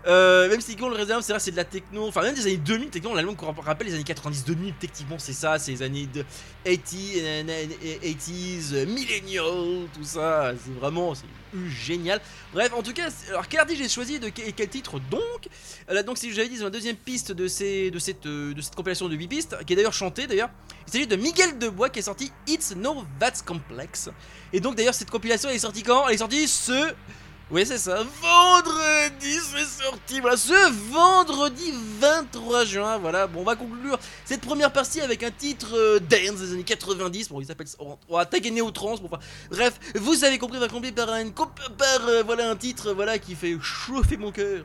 Euh, 0.06 0.50
même 0.50 0.60
si 0.60 0.66
techniquement 0.66 0.90
le 0.90 0.96
réserve 0.96 1.22
c'est 1.22 1.32
vrai 1.32 1.40
c'est 1.40 1.50
de 1.50 1.56
la 1.56 1.64
techno. 1.64 2.06
Enfin 2.06 2.22
même 2.22 2.34
des 2.34 2.42
années 2.42 2.58
2000 2.58 2.90
techniquement 2.90 3.14
l'album 3.14 3.36
qu'on 3.36 3.52
rappelle 3.52 3.86
les 3.86 3.94
années 3.94 4.04
90 4.04 4.44
2000 4.44 4.74
techniquement 4.74 5.18
c'est 5.18 5.32
ça 5.32 5.58
c'est 5.58 5.70
les 5.72 5.82
années 5.82 6.06
de 6.06 6.24
80 6.64 6.84
euh, 7.22 7.66
80s 8.02 8.74
euh, 8.74 8.86
millennial 8.86 9.88
tout 9.94 10.04
ça. 10.04 10.52
C'est 10.62 10.74
vraiment 10.78 11.14
c'est 11.14 11.24
génial. 11.68 12.20
Bref 12.52 12.72
en 12.74 12.82
tout 12.82 12.92
cas 12.92 13.08
alors 13.30 13.48
quel 13.48 13.60
artiste 13.60 13.82
j'ai 13.82 13.88
choisi 13.88 14.20
de 14.20 14.28
quel, 14.28 14.68
titre 14.68 15.00
donc 15.10 15.48
là 15.88 16.02
donc 16.02 16.18
si 16.18 16.32
j'avais 16.34 16.48
dit 16.48 16.58
c'est 16.58 16.64
ma 16.64 16.70
deuxième 16.70 16.96
piste 16.96 17.32
de, 17.32 17.48
ces, 17.48 17.90
de, 17.90 17.98
cette, 17.98 18.24
de 18.24 18.60
cette 18.60 18.74
compilation 18.74 19.08
de 19.08 19.14
8 19.14 19.28
pistes 19.28 19.56
qui 19.66 19.72
est 19.72 19.76
d'ailleurs 19.76 19.94
chantée 19.94 20.26
d'ailleurs 20.26 20.50
il 20.86 20.92
s'agit 20.92 21.06
de 21.06 21.16
Miguel 21.16 21.58
Debois 21.58 21.88
qui 21.88 22.00
est 22.00 22.02
sorti 22.02 22.30
It's 22.46 22.74
No 22.76 23.04
That's 23.18 23.40
Complex. 23.40 24.10
Et 24.52 24.60
donc 24.60 24.74
d'ailleurs 24.74 24.94
cette 24.94 25.10
compilation 25.10 25.48
elle 25.48 25.56
est 25.56 25.60
sortie 25.60 25.82
quand? 25.82 26.08
Elle 26.08 26.16
est 26.16 26.18
sortie 26.18 26.46
ce 26.46 26.92
oui, 27.50 27.66
c'est 27.66 27.78
ça. 27.78 28.02
Vendredi, 28.22 29.38
c'est 29.38 29.82
sorti. 29.82 30.20
Voilà, 30.20 30.36
ce 30.36 30.72
vendredi 30.90 31.72
23 32.00 32.64
juin. 32.64 32.98
Voilà, 32.98 33.26
bon, 33.26 33.40
on 33.40 33.44
va 33.44 33.54
conclure 33.54 33.98
cette 34.24 34.40
première 34.40 34.72
partie 34.72 35.00
avec 35.02 35.22
un 35.22 35.30
titre 35.30 35.76
euh, 35.76 35.98
dance 35.98 36.40
des 36.40 36.52
années 36.52 36.64
90. 36.64 37.28
Bon, 37.28 37.40
il 37.40 37.46
s'appelle. 37.46 37.66
On 37.78 37.98
on 38.08 38.16
va 38.16 38.26
Néo 38.50 38.70
Trans. 38.70 38.96
Bon, 38.96 39.08
enfin, 39.12 39.18
bref, 39.50 39.78
vous 39.94 40.24
avez 40.24 40.38
compris, 40.38 40.56
on 40.56 40.60
va 40.60 40.68
compléter 40.68 40.94
par 40.94 41.10
un, 41.10 41.28
par, 41.30 42.08
euh, 42.08 42.22
voilà, 42.24 42.50
un 42.50 42.56
titre 42.56 42.92
voilà, 42.92 43.18
qui 43.18 43.34
fait 43.34 43.56
chauffer 43.60 44.16
mon 44.16 44.32
cœur. 44.32 44.64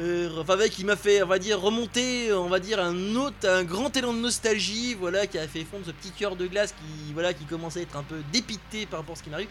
Euh, 0.00 0.28
enfin, 0.38 0.52
avec, 0.52 0.72
qui 0.72 0.84
m'a 0.84 0.96
fait, 0.96 1.22
on 1.22 1.26
va 1.26 1.38
dire, 1.38 1.60
remonter, 1.60 2.32
on 2.32 2.48
va 2.48 2.60
dire, 2.60 2.78
un 2.78 3.16
autre, 3.16 3.48
un 3.48 3.64
grand 3.64 3.96
élan 3.96 4.12
de 4.12 4.20
nostalgie, 4.20 4.94
voilà, 4.94 5.26
qui 5.26 5.38
a 5.38 5.48
fait 5.48 5.64
fondre 5.64 5.86
ce 5.86 5.90
petit 5.90 6.12
cœur 6.12 6.36
de 6.36 6.46
glace 6.46 6.72
qui, 6.72 7.12
voilà, 7.14 7.32
qui 7.32 7.44
commençait 7.46 7.80
à 7.80 7.82
être 7.82 7.96
un 7.96 8.04
peu 8.04 8.16
dépité 8.32 8.86
par 8.86 9.00
rapport 9.00 9.14
à 9.14 9.18
ce 9.18 9.22
qui 9.22 9.30
m'arrive. 9.30 9.48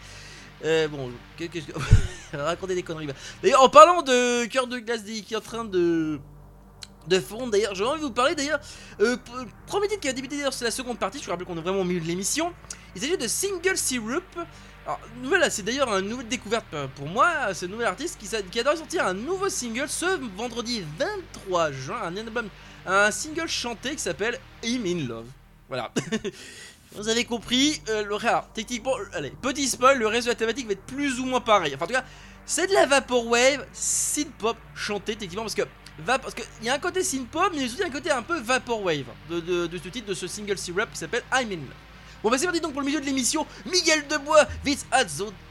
Euh, 0.64 0.88
bon, 0.88 1.10
que- 1.38 1.46
raconter 2.36 2.74
des 2.74 2.82
conneries. 2.82 3.08
D'ailleurs, 3.42 3.62
en 3.62 3.68
parlant 3.68 4.02
de 4.02 4.44
cœur 4.46 4.66
de 4.66 4.78
glace 4.78 5.02
qui 5.02 5.34
est 5.34 5.36
en 5.36 5.40
train 5.40 5.64
de 5.64 6.18
de 7.06 7.20
fondre, 7.20 7.50
d'ailleurs, 7.50 7.74
j'ai 7.74 7.84
envie 7.84 8.00
de 8.00 8.04
vous 8.04 8.12
parler 8.12 8.34
d'ailleurs. 8.34 8.60
Euh, 9.00 9.16
premier 9.66 9.88
titre 9.88 10.00
qui 10.00 10.08
a 10.08 10.12
débuté 10.12 10.36
d'ailleurs, 10.36 10.52
c'est 10.52 10.64
la 10.66 10.70
seconde 10.70 10.98
partie. 10.98 11.18
Je 11.18 11.24
vous 11.24 11.30
rappelle 11.30 11.46
qu'on 11.46 11.56
est 11.56 11.62
vraiment 11.62 11.80
au 11.80 11.84
milieu 11.84 12.00
de 12.00 12.06
l'émission. 12.06 12.52
Il 12.94 13.00
s'agit 13.00 13.16
de 13.16 13.26
Single 13.26 13.78
Syrup. 13.78 14.24
Alors, 14.84 15.00
nouvelle, 15.22 15.50
c'est 15.50 15.62
d'ailleurs 15.62 15.88
une 15.96 16.08
nouvelle 16.08 16.28
découverte 16.28 16.66
euh, 16.74 16.86
pour 16.96 17.06
moi. 17.06 17.28
Un 17.28 17.66
nouvel 17.66 17.86
artiste 17.86 18.18
qui, 18.18 18.26
qui 18.26 18.60
a 18.60 18.62
d'ailleurs 18.62 18.78
sorti 18.78 18.98
un 18.98 19.14
nouveau 19.14 19.48
single 19.48 19.88
ce 19.88 20.18
vendredi 20.36 20.82
23 20.98 21.72
juin. 21.72 22.02
Un 22.02 22.16
album, 22.16 22.48
un 22.86 23.10
single 23.10 23.48
chanté 23.48 23.92
qui 23.92 24.02
s'appelle 24.02 24.38
I'm 24.62 24.84
in 24.86 25.08
Love. 25.08 25.26
Voilà. 25.68 25.92
Vous 26.92 27.08
avez 27.08 27.24
compris, 27.24 27.80
euh, 27.88 28.02
le 28.04 28.16
techniquement, 28.54 28.94
allez, 29.12 29.30
petit 29.42 29.68
spoil, 29.68 29.98
le 29.98 30.06
reste 30.06 30.26
de 30.26 30.32
la 30.32 30.36
thématique 30.36 30.66
va 30.66 30.72
être 30.72 30.86
plus 30.86 31.20
ou 31.20 31.26
moins 31.26 31.40
pareil. 31.40 31.74
Enfin, 31.74 31.84
en 31.84 31.88
tout 31.88 31.94
cas, 31.94 32.04
c'est 32.46 32.66
de 32.66 32.72
la 32.72 32.86
vaporwave 32.86 33.66
synth-pop 33.72 34.56
chantée, 34.74 35.16
techniquement, 35.16 35.42
parce 35.42 35.54
que 35.54 35.62
parce 36.06 36.32
qu'il 36.32 36.44
y 36.62 36.68
a 36.68 36.74
un 36.74 36.78
côté 36.78 37.02
synth-pop, 37.02 37.50
mais 37.52 37.58
il 37.58 37.60
y 37.60 37.64
a 37.64 37.72
aussi 37.72 37.82
un 37.82 37.90
côté 37.90 38.10
un 38.10 38.22
peu 38.22 38.38
vaporwave 38.38 39.06
de, 39.28 39.40
de, 39.40 39.78
ce 39.78 39.88
titre, 39.88 40.06
de 40.06 40.14
ce 40.14 40.26
single 40.26 40.56
syrup 40.56 40.90
qui 40.92 40.98
s'appelle 40.98 41.24
I'm 41.32 41.50
in. 41.52 41.58
Bon 42.22 42.30
bah 42.30 42.36
c'est 42.38 42.46
parti 42.46 42.60
donc 42.60 42.72
pour 42.72 42.80
le 42.80 42.86
milieu 42.86 43.00
de 43.00 43.06
l'émission, 43.06 43.46
Miguel 43.66 44.06
Debois, 44.08 44.44
It's 44.66 44.84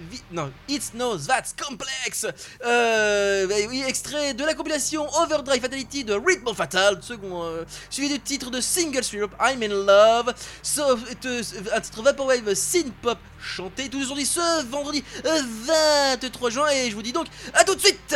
vi- 0.01 0.21
non, 0.31 0.51
It's 0.67 0.93
no 0.93 1.17
that's 1.17 1.53
complex. 1.53 2.25
Euh, 2.65 3.47
bah 3.47 3.55
oui, 3.69 3.83
extrait 3.87 4.33
de 4.33 4.43
la 4.43 4.53
compilation 4.53 5.07
Overdrive 5.21 5.61
Fatality 5.61 6.03
de 6.03 6.13
Rhythm 6.13 6.53
Fatal, 6.53 6.99
second, 7.01 7.43
euh, 7.43 7.63
suivi 7.89 8.09
du 8.13 8.19
titre 8.19 8.49
de 8.51 8.59
Single 8.61 9.03
Syrup, 9.03 9.31
I'm 9.39 9.63
in 9.63 9.69
Love, 9.85 10.33
sauf 10.61 10.99
euh, 11.25 11.41
un 11.73 11.79
titre 11.81 12.01
Vaporwave 12.03 12.53
synth 12.53 12.93
pop 13.01 13.17
chanté 13.39 13.87
tous 13.89 14.01
aujourd'hui 14.03 14.25
ce 14.25 14.65
vendredi 14.65 15.03
euh, 15.25 15.41
23 16.21 16.49
juin 16.49 16.67
et 16.69 16.89
je 16.89 16.95
vous 16.95 17.01
dis 17.01 17.13
donc 17.13 17.27
à 17.53 17.63
tout 17.63 17.75
de 17.75 17.79
suite. 17.79 18.15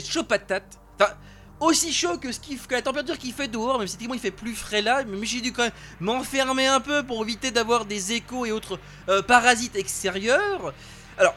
Vous 0.00 0.10
chaud 0.10 0.24
patate. 0.24 0.78
Enfin, 0.98 1.12
aussi 1.60 1.92
chaud 1.92 2.18
que, 2.18 2.32
ce 2.32 2.40
qui, 2.40 2.56
que 2.56 2.74
la 2.74 2.82
température 2.82 3.18
qu'il 3.18 3.32
fait 3.32 3.48
dehors, 3.48 3.78
même 3.78 3.88
si 3.88 3.94
techniquement 3.94 4.14
il 4.14 4.20
fait 4.20 4.30
plus 4.30 4.54
frais 4.54 4.82
là, 4.82 5.04
mais 5.04 5.24
j'ai 5.26 5.40
dû 5.40 5.52
quand 5.52 5.62
même 5.62 5.72
m'enfermer 6.00 6.66
un 6.66 6.80
peu 6.80 7.02
pour 7.02 7.22
éviter 7.22 7.50
d'avoir 7.50 7.84
des 7.84 8.12
échos 8.12 8.46
et 8.46 8.52
autres 8.52 8.78
euh, 9.08 9.22
parasites 9.22 9.76
extérieurs. 9.76 10.74
Alors, 11.18 11.34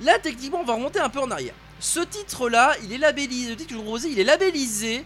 là 0.00 0.18
techniquement 0.18 0.60
on 0.60 0.64
va 0.64 0.74
remonter 0.74 1.00
un 1.00 1.10
peu 1.10 1.20
en 1.20 1.30
arrière. 1.30 1.54
Ce 1.80 2.00
titre 2.00 2.48
là, 2.48 2.74
il 2.82 2.92
est 2.92 2.98
labellisé, 2.98 3.50
le 3.50 3.56
titre 3.56 3.70
que 3.70 3.80
je 3.80 3.84
vous 3.84 4.06
il 4.06 4.18
est 4.18 4.24
labellisé 4.24 5.04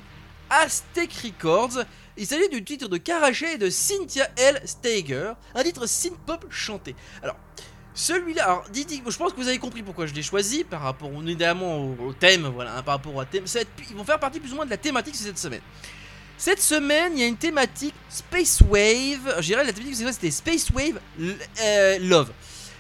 Aztec 0.49 1.13
Records. 1.25 1.85
Il 2.17 2.27
s'agit 2.27 2.49
du 2.51 2.63
titre 2.63 2.89
de 2.89 2.99
Karaché 2.99 3.55
et 3.55 3.59
de 3.59 3.71
Cynthia 3.71 4.29
L. 4.37 4.61
Steiger, 4.67 5.33
un 5.55 5.63
titre 5.63 5.87
synth-pop 5.87 6.45
chanté. 6.51 6.95
Alors, 7.23 7.37
celui-là, 7.95 8.45
alors, 8.45 8.65
Didi, 8.71 9.03
je 9.07 9.17
pense 9.17 9.33
que 9.33 9.37
vous 9.37 9.49
avez 9.49 9.59
compris 9.59 9.83
pourquoi 9.83 10.07
je 10.07 10.15
l'ai 10.15 10.23
choisi 10.23 10.65
par 10.65 10.81
rapport 10.81 11.11
évidemment 11.23 11.79
au, 11.79 12.13
thème, 12.13 12.51
voilà, 12.55 12.79
hein, 12.79 12.83
par 12.83 12.95
rapport 12.97 13.15
au 13.15 13.25
thème. 13.25 13.47
Ça 13.47 13.61
être- 13.61 13.71
ils 13.91 13.97
vont 13.97 14.05
faire 14.05 14.19
partie 14.19 14.41
plus 14.41 14.53
ou 14.53 14.57
moins 14.57 14.65
de 14.65 14.71
la 14.71 14.79
thématique 14.79 15.15
cette 15.15 15.39
semaine. 15.39 15.61
Cette 16.39 16.61
semaine, 16.61 17.13
il 17.15 17.21
y 17.21 17.23
a 17.23 17.27
une 17.27 17.37
thématique 17.37 17.95
Space 18.09 18.63
Wave. 18.63 19.37
Je 19.39 19.47
dirais 19.47 19.65
la 19.65 19.73
thématique 19.73 19.97
c'était 20.13 20.31
Space 20.31 20.71
Wave 20.71 20.99
euh, 21.61 21.99
Love. 22.01 22.33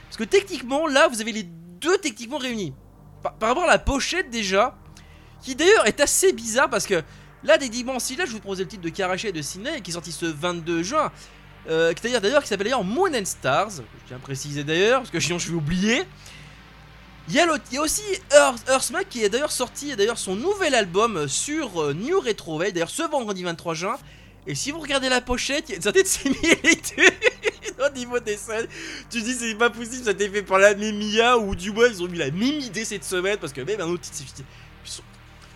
Parce 0.04 0.16
que 0.16 0.24
techniquement, 0.24 0.86
là, 0.86 1.08
vous 1.08 1.20
avez 1.20 1.32
les 1.32 1.44
deux 1.44 1.98
techniquement 1.98 2.38
réunis. 2.38 2.74
Par, 3.22 3.34
rapport 3.40 3.64
à 3.64 3.68
la 3.68 3.78
pochette 3.78 4.30
déjà, 4.30 4.76
qui 5.42 5.54
d'ailleurs 5.54 5.86
est 5.86 6.00
assez 6.00 6.32
bizarre 6.32 6.70
parce 6.70 6.86
que 6.86 7.02
là, 7.44 7.58
des 7.58 7.68
dimensions, 7.68 8.16
là, 8.16 8.24
je 8.24 8.32
vous 8.32 8.40
proposais 8.40 8.64
le 8.64 8.68
titre 8.68 8.82
de 8.82 8.88
Karaché 8.88 9.28
et 9.28 9.32
de 9.32 9.42
Sydney 9.42 9.80
qui 9.80 9.90
est 9.90 9.94
sorti 9.94 10.10
ce 10.10 10.26
22 10.26 10.82
juin. 10.82 11.12
Euh, 11.68 11.92
qui 11.92 12.10
d'ailleurs, 12.10 12.42
qui 12.42 12.48
s'appelle 12.48 12.66
d'ailleurs 12.66 12.84
Moon 12.84 13.12
and 13.14 13.24
Stars. 13.24 13.70
Je 13.76 14.08
tiens 14.08 14.16
à 14.16 14.20
préciser 14.20 14.64
d'ailleurs, 14.64 15.00
parce 15.00 15.10
que 15.10 15.20
sinon 15.20 15.38
je 15.38 15.48
vais 15.48 15.54
oublier. 15.54 16.02
Il 17.28 17.34
y, 17.34 17.40
a 17.40 17.80
aussi 17.80 18.02
Earth, 18.32 18.68
Earthsmack 18.68 19.08
qui 19.08 19.22
est 19.22 19.28
d'ailleurs 19.28 19.52
sorti 19.52 19.94
d'ailleurs 19.94 20.18
son 20.18 20.34
nouvel 20.34 20.74
album 20.74 21.28
sur 21.28 21.80
euh, 21.80 21.94
New 21.94 22.18
Retro 22.18 22.58
Wave, 22.58 22.72
d'ailleurs 22.72 22.90
ce 22.90 23.04
vendredi 23.08 23.44
23 23.44 23.74
juin. 23.74 23.96
Et 24.44 24.56
si 24.56 24.72
vous 24.72 24.80
regardez 24.80 25.08
la 25.08 25.20
pochette, 25.20 25.68
il 25.68 25.70
y 25.70 25.72
a 25.74 25.76
une 25.76 25.82
certaine 25.82 26.04
similitude 26.04 27.14
au 27.78 27.96
niveau 27.96 28.18
des 28.18 28.36
scènes. 28.36 28.66
Tu 29.08 29.22
dis 29.22 29.34
c'est 29.34 29.54
pas 29.54 29.70
possible, 29.70 30.02
ça 30.02 30.10
a 30.10 30.12
été 30.14 30.28
fait 30.28 30.42
par 30.42 30.58
la 30.58 30.74
même 30.74 31.00
IA 31.00 31.38
ou 31.38 31.54
du 31.54 31.70
moins 31.70 31.86
ils 31.86 32.02
ont 32.02 32.08
mis 32.08 32.18
la 32.18 32.32
même 32.32 32.42
idée 32.42 32.84
cette 32.84 33.04
semaine 33.04 33.38
parce 33.38 33.52
que 33.52 33.60
même 33.60 33.80
un 33.80 33.86
autre 33.86 34.04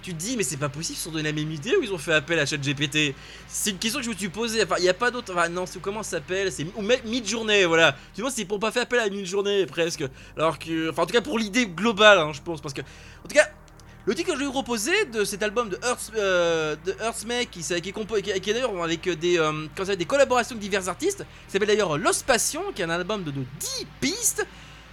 tu 0.07 0.15
te 0.15 0.19
dis 0.19 0.37
mais 0.37 0.45
c'est 0.45 0.57
pas 0.57 0.69
possible, 0.69 0.97
ils 0.97 1.03
sont 1.03 1.11
donné 1.11 1.25
la 1.25 1.33
même 1.33 1.51
idée 1.51 1.77
ou 1.77 1.83
ils 1.83 1.93
ont 1.93 1.99
fait 1.99 2.13
appel 2.13 2.39
à 2.39 2.47
ChatGPT? 2.47 3.13
C'est 3.49 3.71
une 3.71 3.79
question 3.79 3.99
que 3.99 4.05
je 4.05 4.11
me 4.11 4.15
suis 4.15 4.29
posée. 4.29 4.63
Enfin, 4.63 4.77
il 4.79 4.85
y 4.85 4.89
a 4.89 4.95
pas 4.95 5.11
d'autre. 5.11 5.33
Enfin, 5.33 5.49
non, 5.49 5.67
c'est 5.67 5.81
comment 5.81 6.05
ça 6.05 6.19
s'appelle? 6.19 6.53
C'est 6.53 6.65
ou 6.77 6.83
même 6.83 7.01
mid-journée, 7.05 7.65
voilà. 7.65 7.97
Tu 8.15 8.21
vois, 8.21 8.31
c'est 8.31 8.45
pour 8.45 8.61
pas 8.61 8.71
faire 8.71 8.85
appel 8.85 9.01
à 9.01 9.09
mid-journée 9.09 9.67
presque. 9.67 10.05
Alors 10.37 10.61
que, 10.61 10.91
enfin, 10.91 11.03
en 11.03 11.07
tout 11.07 11.13
cas 11.13 11.23
pour 11.23 11.41
l'idée 11.41 11.67
globale, 11.67 12.19
hein, 12.19 12.31
je 12.33 12.41
pense, 12.41 12.61
parce 12.61 12.75
que, 12.75 12.83
en 12.83 13.29
tout 13.29 13.35
cas. 13.35 13.49
Le 14.05 14.15
titre 14.15 14.33
que 14.35 14.39
je 14.39 14.45
vous 14.45 14.53
proposer 14.53 15.07
de 15.07 15.25
cet 15.25 15.43
album 15.43 15.69
de 15.69 15.77
Earth, 15.83 16.13
euh, 16.17 16.77
de 16.85 16.95
Earthsmack, 17.01 17.51
qui, 17.51 17.59
qui 17.61 17.83
qui 17.83 17.93
qui 18.41 18.51
est 18.51 18.55
d'ailleurs 18.55 18.81
avec 18.81 19.09
des, 19.19 19.37
euh, 19.37 19.67
ça 19.83 19.97
des 19.97 20.05
collaborations 20.05 20.55
de 20.55 20.61
divers 20.61 20.89
artistes, 20.89 21.27
s'appelle 21.49 21.67
d'ailleurs 21.67 21.99
Lost 21.99 22.25
Passion, 22.25 22.63
qui 22.73 22.83
est 22.83 22.85
un 22.85 22.91
album 22.91 23.25
de, 23.25 23.33
de 23.33 23.41
10 23.41 23.87
pistes. 24.01 24.47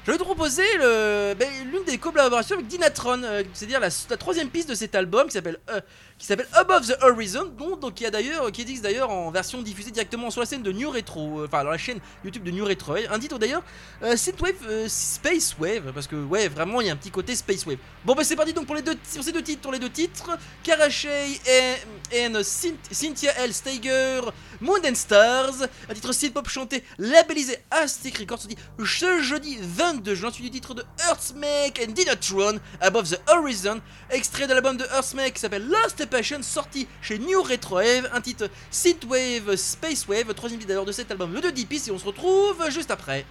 Je 0.05 0.11
vais 0.11 0.17
te 0.17 0.23
proposer 0.23 0.63
ben, 0.79 1.49
l'une 1.71 1.85
des 1.85 1.97
collaborations 1.97 2.55
avec 2.55 2.67
Dynatron, 2.67 3.23
euh, 3.23 3.43
c'est-à-dire 3.53 3.79
la, 3.79 3.87
la 4.09 4.17
troisième 4.17 4.49
piste 4.49 4.67
de 4.69 4.75
cet 4.75 4.95
album 4.95 5.27
qui 5.27 5.31
s'appelle 5.31 5.59
euh, 5.69 5.79
qui 6.17 6.25
s'appelle 6.25 6.47
Above 6.53 6.87
the 6.87 6.97
Horizon, 7.03 7.51
dont, 7.57 7.75
donc 7.75 7.95
qui 7.95 8.05
a 8.05 8.11
d'ailleurs 8.11 8.51
qui 8.51 8.61
existe 8.61 8.83
d'ailleurs 8.83 9.09
en 9.09 9.31
version 9.31 9.61
diffusée 9.61 9.91
directement 9.91 10.29
sur 10.31 10.39
la 10.41 10.45
scène 10.45 10.63
de 10.63 10.71
New 10.71 10.89
Retro, 10.89 11.41
euh, 11.41 11.45
enfin 11.47 11.63
dans 11.63 11.71
la 11.71 11.77
chaîne 11.77 11.99
YouTube 12.23 12.43
de 12.43 12.51
New 12.51 12.65
Retro, 12.65 12.95
un 13.09 13.19
titre 13.19 13.37
d'ailleurs 13.37 13.63
euh, 14.03 14.15
Synthwave 14.15 14.53
euh, 14.67 14.87
Space 14.87 15.55
Wave, 15.59 15.91
parce 15.93 16.07
que 16.07 16.15
ouais 16.15 16.47
vraiment 16.47 16.81
il 16.81 16.87
y 16.87 16.89
a 16.89 16.93
un 16.93 16.97
petit 16.97 17.11
côté 17.11 17.35
Space 17.35 17.65
Wave. 17.65 17.77
Bon 18.05 18.13
bah 18.15 18.23
c'est 18.23 18.35
parti 18.35 18.53
donc 18.53 18.65
pour 18.65 18.75
les 18.75 18.81
deux 18.81 18.95
sur 19.11 19.23
ces 19.23 19.31
deux 19.31 19.41
titres, 19.41 19.61
pour 19.61 19.71
les 19.71 19.79
deux 19.79 19.89
titres, 19.89 20.37
et, 20.67 22.29
Cynt- 22.43 22.75
Cynthia 22.91 23.31
L. 23.39 23.53
Steiger, 23.53 24.21
Moon 24.61 24.79
and 24.85 24.95
Stars, 24.95 25.63
un 25.89 25.93
titre 25.93 26.11
synth-pop 26.11 26.47
chanté, 26.47 26.83
labellisé 26.97 27.57
Aztec 27.71 28.17
Records, 28.17 28.39
sorti 28.41 28.57
ce 28.79 29.21
jeudi 29.21 29.57
22 29.61 30.15
juin, 30.15 30.31
suivi 30.31 30.49
du 30.49 30.59
titre 30.59 30.73
de 30.73 30.83
Earthsmack 31.07 31.81
and 31.85 31.91
Dynatron, 31.91 32.59
Above 32.81 33.09
the 33.09 33.19
Horizon, 33.29 33.81
extrait 34.09 34.47
de 34.47 34.53
l'album 34.53 34.77
de 34.77 34.85
Earthsmack 34.85 35.33
qui 35.33 35.39
s'appelle 35.39 35.67
Lost 35.67 36.02
Passion, 36.07 36.41
sorti 36.41 36.87
chez 37.01 37.19
New 37.19 37.41
Retro 37.41 37.75
Wave, 37.75 38.09
un 38.13 38.21
titre 38.21 38.49
Synthwave 38.71 39.55
Space 39.55 40.07
Wave, 40.07 40.33
troisième 40.33 40.59
bit 40.59 40.67
d'ailleurs 40.67 40.85
de 40.85 40.91
cet 40.91 41.11
album 41.11 41.39
de 41.39 41.49
10 41.49 41.65
pistes, 41.65 41.87
et 41.87 41.91
on 41.91 41.99
se 41.99 42.05
retrouve 42.05 42.69
juste 42.69 42.91
après. 42.91 43.25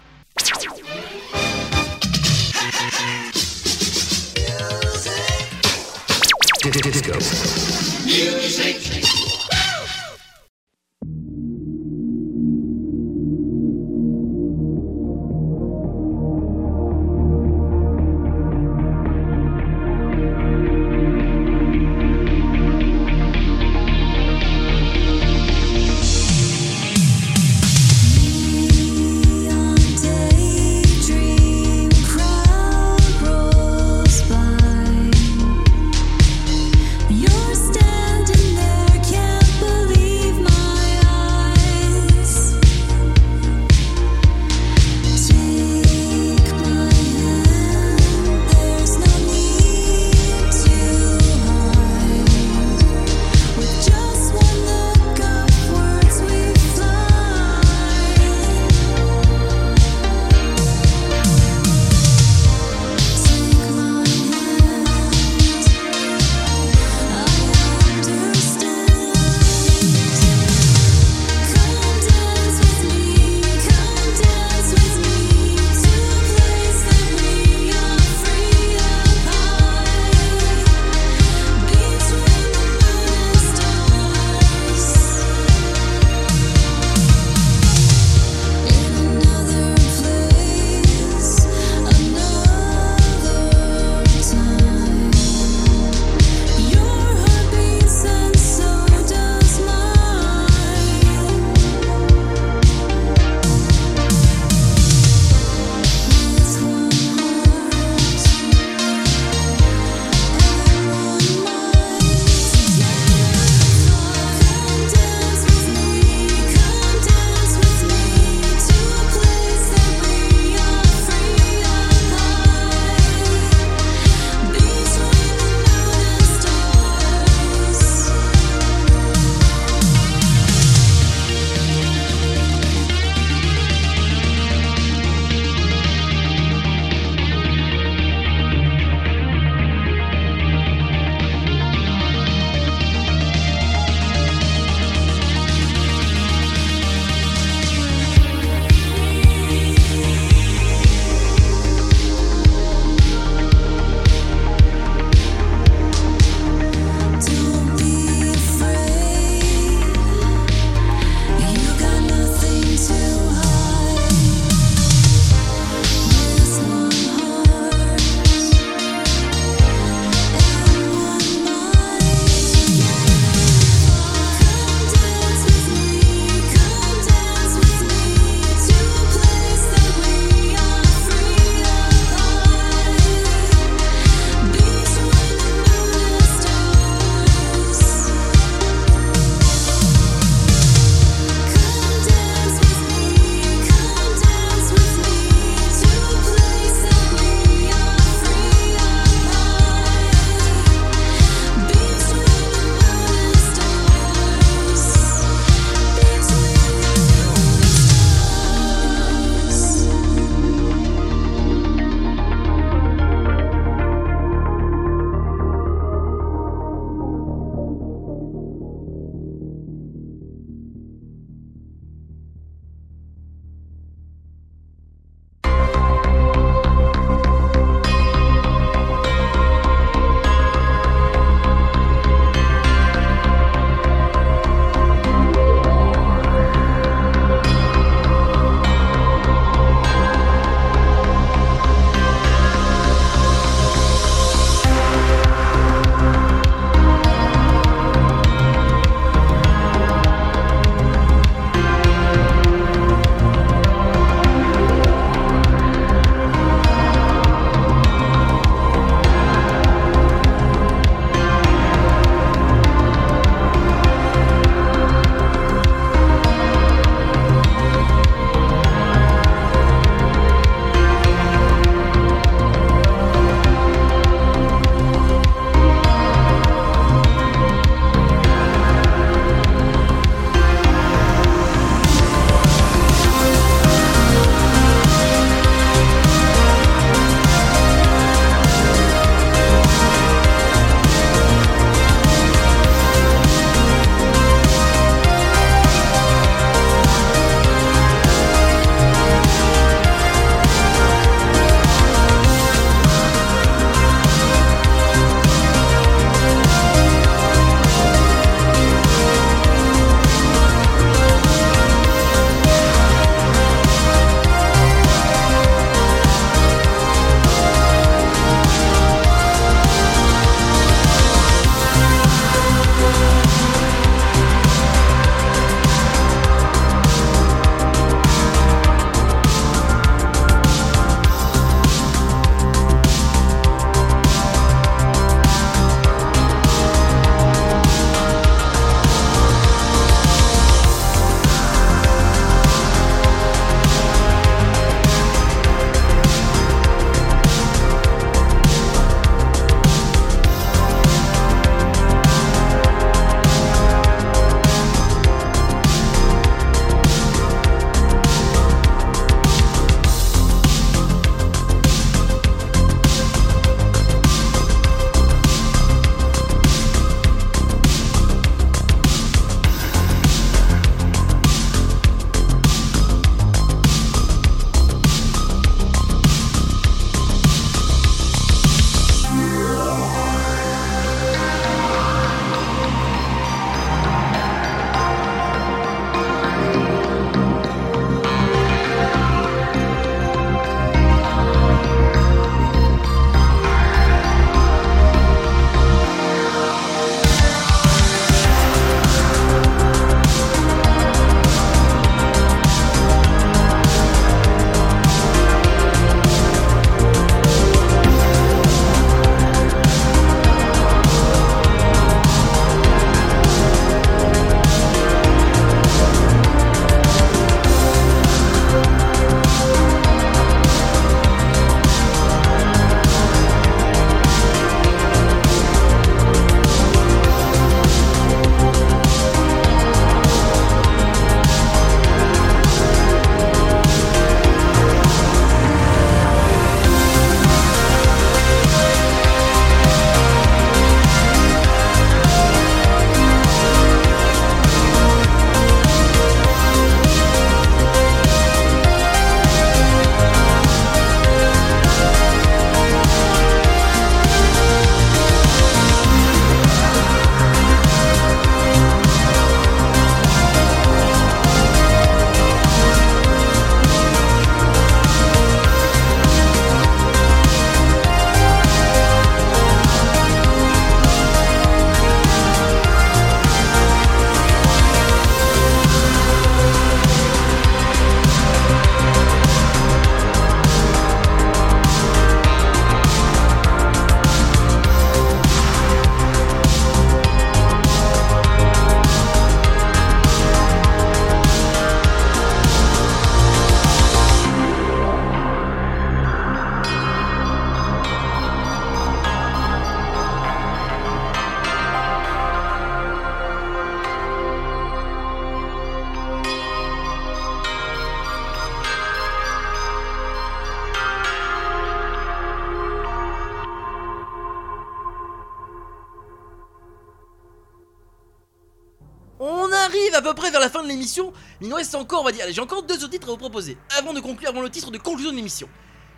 Il 521.41 521.49
nous 521.49 521.57
reste 521.57 521.75
encore, 521.75 522.03
on 522.03 522.05
va 522.05 522.13
dire, 522.13 522.25
j'ai 522.31 522.41
encore 522.41 522.63
deux 522.63 522.77
autres 522.77 522.91
titres 522.91 523.09
à 523.09 523.11
vous 523.13 523.17
proposer 523.17 523.57
avant 523.79 523.93
de 523.93 524.01
conclure, 524.01 524.31
avant 524.31 524.41
le 524.43 524.51
titre 524.51 524.71
de 524.71 524.79
conclusion 524.79 525.11
de 525.11 525.17
l'émission. 525.17 525.49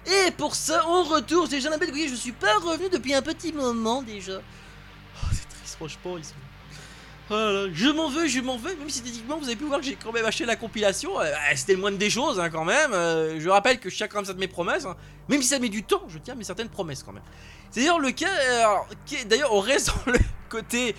Et 0.07 0.31
pour 0.33 0.55
ça, 0.55 0.85
on 0.89 1.03
retourne 1.05 1.49
chez 1.49 1.61
Jean-Albert 1.61 1.91
Gouillet. 1.91 2.09
Je 2.09 2.15
suis 2.15 2.33
pas 2.33 2.55
revenu 2.59 2.89
depuis 2.91 3.15
un 3.15 3.23
petit 3.23 3.53
moment 3.53 4.03
déjà. 4.03 4.39
Oh, 4.39 5.27
c'est 5.33 5.49
triste, 5.49 5.77
franchement. 5.77 6.17
Oh 7.31 7.67
je 7.73 7.89
m'en 7.89 8.11
veux, 8.11 8.27
je 8.27 8.41
m'en 8.41 8.59
veux. 8.59 8.75
Même 8.77 8.91
si 8.91 9.01
techniquement, 9.03 9.39
vous 9.39 9.47
avez 9.47 9.57
pu 9.57 9.65
voir 9.65 9.81
que 9.81 9.87
j'ai 9.87 9.97
quand 9.97 10.13
même 10.13 10.27
acheté 10.27 10.45
la 10.45 10.57
compilation. 10.57 11.19
Euh, 11.19 11.33
C'était 11.57 11.73
le 11.73 11.79
moindre 11.81 11.97
des 11.97 12.11
choses, 12.11 12.39
hein, 12.39 12.51
quand 12.51 12.67
même. 12.67 12.93
Euh, 12.93 13.41
je 13.41 13.49
rappelle 13.49 13.81
que 13.81 13.89
je 13.89 13.97
tiens 13.97 14.07
quand 14.09 14.19
même 14.19 14.27
ça 14.27 14.35
de 14.35 14.39
mes 14.41 14.47
promesses. 14.49 14.85
hein. 14.85 14.95
Même 15.31 15.41
si 15.41 15.49
ça 15.49 15.59
met 15.59 15.71
du 15.71 15.85
temps, 15.85 16.03
je 16.09 16.19
tiens 16.19 16.35
mes 16.35 16.45
certaines 16.45 16.69
promesses 16.69 17.03
quand 17.03 17.13
même. 17.13 17.23
C'est 17.71 17.81
d'ailleurs 17.81 17.99
le 17.99 18.11
cas. 18.11 18.29
euh, 18.29 19.25
D'ailleurs, 19.25 19.55
on 19.55 19.61
reste 19.61 19.87
dans 20.05 20.13
le 20.13 20.19
côté. 20.51 20.95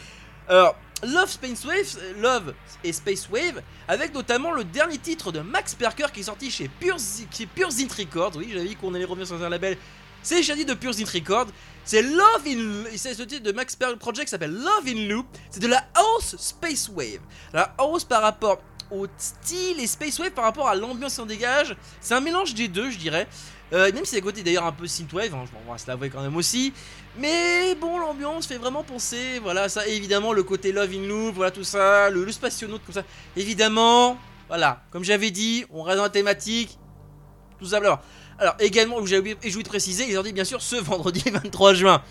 Love 1.05 1.29
Space 1.29 1.65
Wave, 1.65 1.97
Love 2.19 2.53
et 2.83 2.91
Space 2.91 3.29
Wave, 3.29 3.61
avec 3.87 4.13
notamment 4.13 4.51
le 4.51 4.63
dernier 4.63 4.97
titre 4.97 5.31
de 5.31 5.39
Max 5.39 5.75
Perker 5.75 6.07
qui 6.13 6.21
est 6.21 6.23
sorti 6.23 6.49
chez 6.49 6.67
Pure, 6.67 6.97
Zint 6.97 7.93
Records. 7.97 8.35
Oui, 8.35 8.49
j'avais 8.51 8.67
dit 8.67 8.75
qu'on 8.75 8.93
allait 8.93 9.05
revenir 9.05 9.27
sur 9.27 9.41
un 9.41 9.49
label. 9.49 9.77
C'est 10.23 10.41
choisi 10.41 10.65
de 10.65 10.73
Pure 10.73 10.93
Zint 10.93 11.05
Records. 11.13 11.47
C'est 11.83 12.01
Love 12.01 12.47
in 12.47 12.83
c'est 12.95 13.13
ce 13.13 13.23
titre 13.23 13.43
de 13.43 13.51
Max 13.51 13.75
Perker 13.75 13.97
Project 13.97 14.25
qui 14.25 14.31
s'appelle 14.31 14.53
Love 14.53 14.87
in 14.87 15.07
Loop. 15.07 15.27
C'est 15.51 15.59
de 15.59 15.67
la 15.67 15.85
house 15.93 16.35
Space 16.39 16.89
Wave. 16.89 17.21
La 17.53 17.75
house 17.77 18.03
par 18.03 18.23
rapport 18.23 18.59
au 18.91 19.07
style 19.17 19.79
et 19.79 19.87
Space 19.87 20.17
Wave 20.19 20.31
par 20.31 20.45
rapport 20.45 20.67
à 20.67 20.75
l'ambiance 20.75 21.15
qui 21.15 21.21
en 21.21 21.25
dégage. 21.25 21.75
C'est 22.01 22.13
un 22.13 22.21
mélange 22.21 22.53
des 22.53 22.67
deux, 22.67 22.89
je 22.89 22.97
dirais. 22.97 23.27
Euh, 23.73 23.91
même 23.93 24.05
si 24.05 24.15
à 24.15 24.21
côté 24.21 24.43
d'ailleurs 24.43 24.65
un 24.65 24.71
peu 24.71 24.85
synthwave, 24.85 25.33
hein, 25.33 25.45
on 25.65 25.71
va 25.71 25.77
se 25.77 25.87
l'avouer 25.87 26.09
quand 26.09 26.21
même 26.21 26.35
aussi. 26.35 26.71
Mais 27.17 27.75
bon, 27.75 27.97
l'ambiance 27.97 28.45
fait 28.45 28.57
vraiment 28.57 28.83
penser, 28.83 29.39
voilà, 29.41 29.69
ça, 29.69 29.87
évidemment, 29.87 30.33
le 30.33 30.43
côté 30.43 30.73
Love 30.73 30.91
in 30.93 31.07
Loop, 31.07 31.35
voilà 31.35 31.51
tout 31.51 31.63
ça, 31.63 32.09
le, 32.09 32.25
le 32.25 32.31
spationaute 32.31 32.81
comme 32.85 32.93
ça. 32.93 33.03
Évidemment, 33.37 34.17
voilà, 34.49 34.83
comme 34.91 35.03
j'avais 35.03 35.31
dit, 35.31 35.65
on 35.71 35.83
reste 35.83 35.97
dans 35.97 36.03
la 36.03 36.09
thématique, 36.09 36.77
tout 37.59 37.65
ça, 37.65 37.79
blablabla. 37.79 38.03
Alors, 38.37 38.55
également, 38.59 39.05
j'ai 39.05 39.17
oublié, 39.19 39.37
voulais 39.41 39.63
de 39.63 39.69
préciser, 39.69 40.05
ils 40.09 40.19
ont 40.19 40.23
dit 40.23 40.33
bien 40.33 40.43
sûr 40.43 40.61
ce 40.61 40.75
vendredi 40.81 41.23
23 41.29 41.73
juin. 41.73 42.03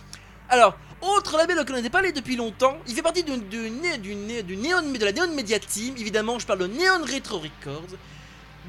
Alors, 0.48 0.78
autre 1.02 1.36
label 1.36 1.58
auquel 1.58 1.74
on 1.74 1.78
n'était 1.78 1.90
pas 1.90 1.98
allé 1.98 2.12
depuis 2.12 2.36
longtemps, 2.36 2.78
il 2.86 2.94
fait 2.94 3.02
partie 3.02 3.24
du, 3.24 3.36
du, 3.36 3.70
du, 3.98 4.14
de 4.14 5.04
la 5.04 5.12
Neon 5.12 5.34
Media 5.34 5.58
Team, 5.58 5.96
évidemment, 5.98 6.38
je 6.38 6.46
parle 6.46 6.60
de 6.60 6.66
Neon 6.66 7.02
Retro 7.02 7.40
Records, 7.40 7.98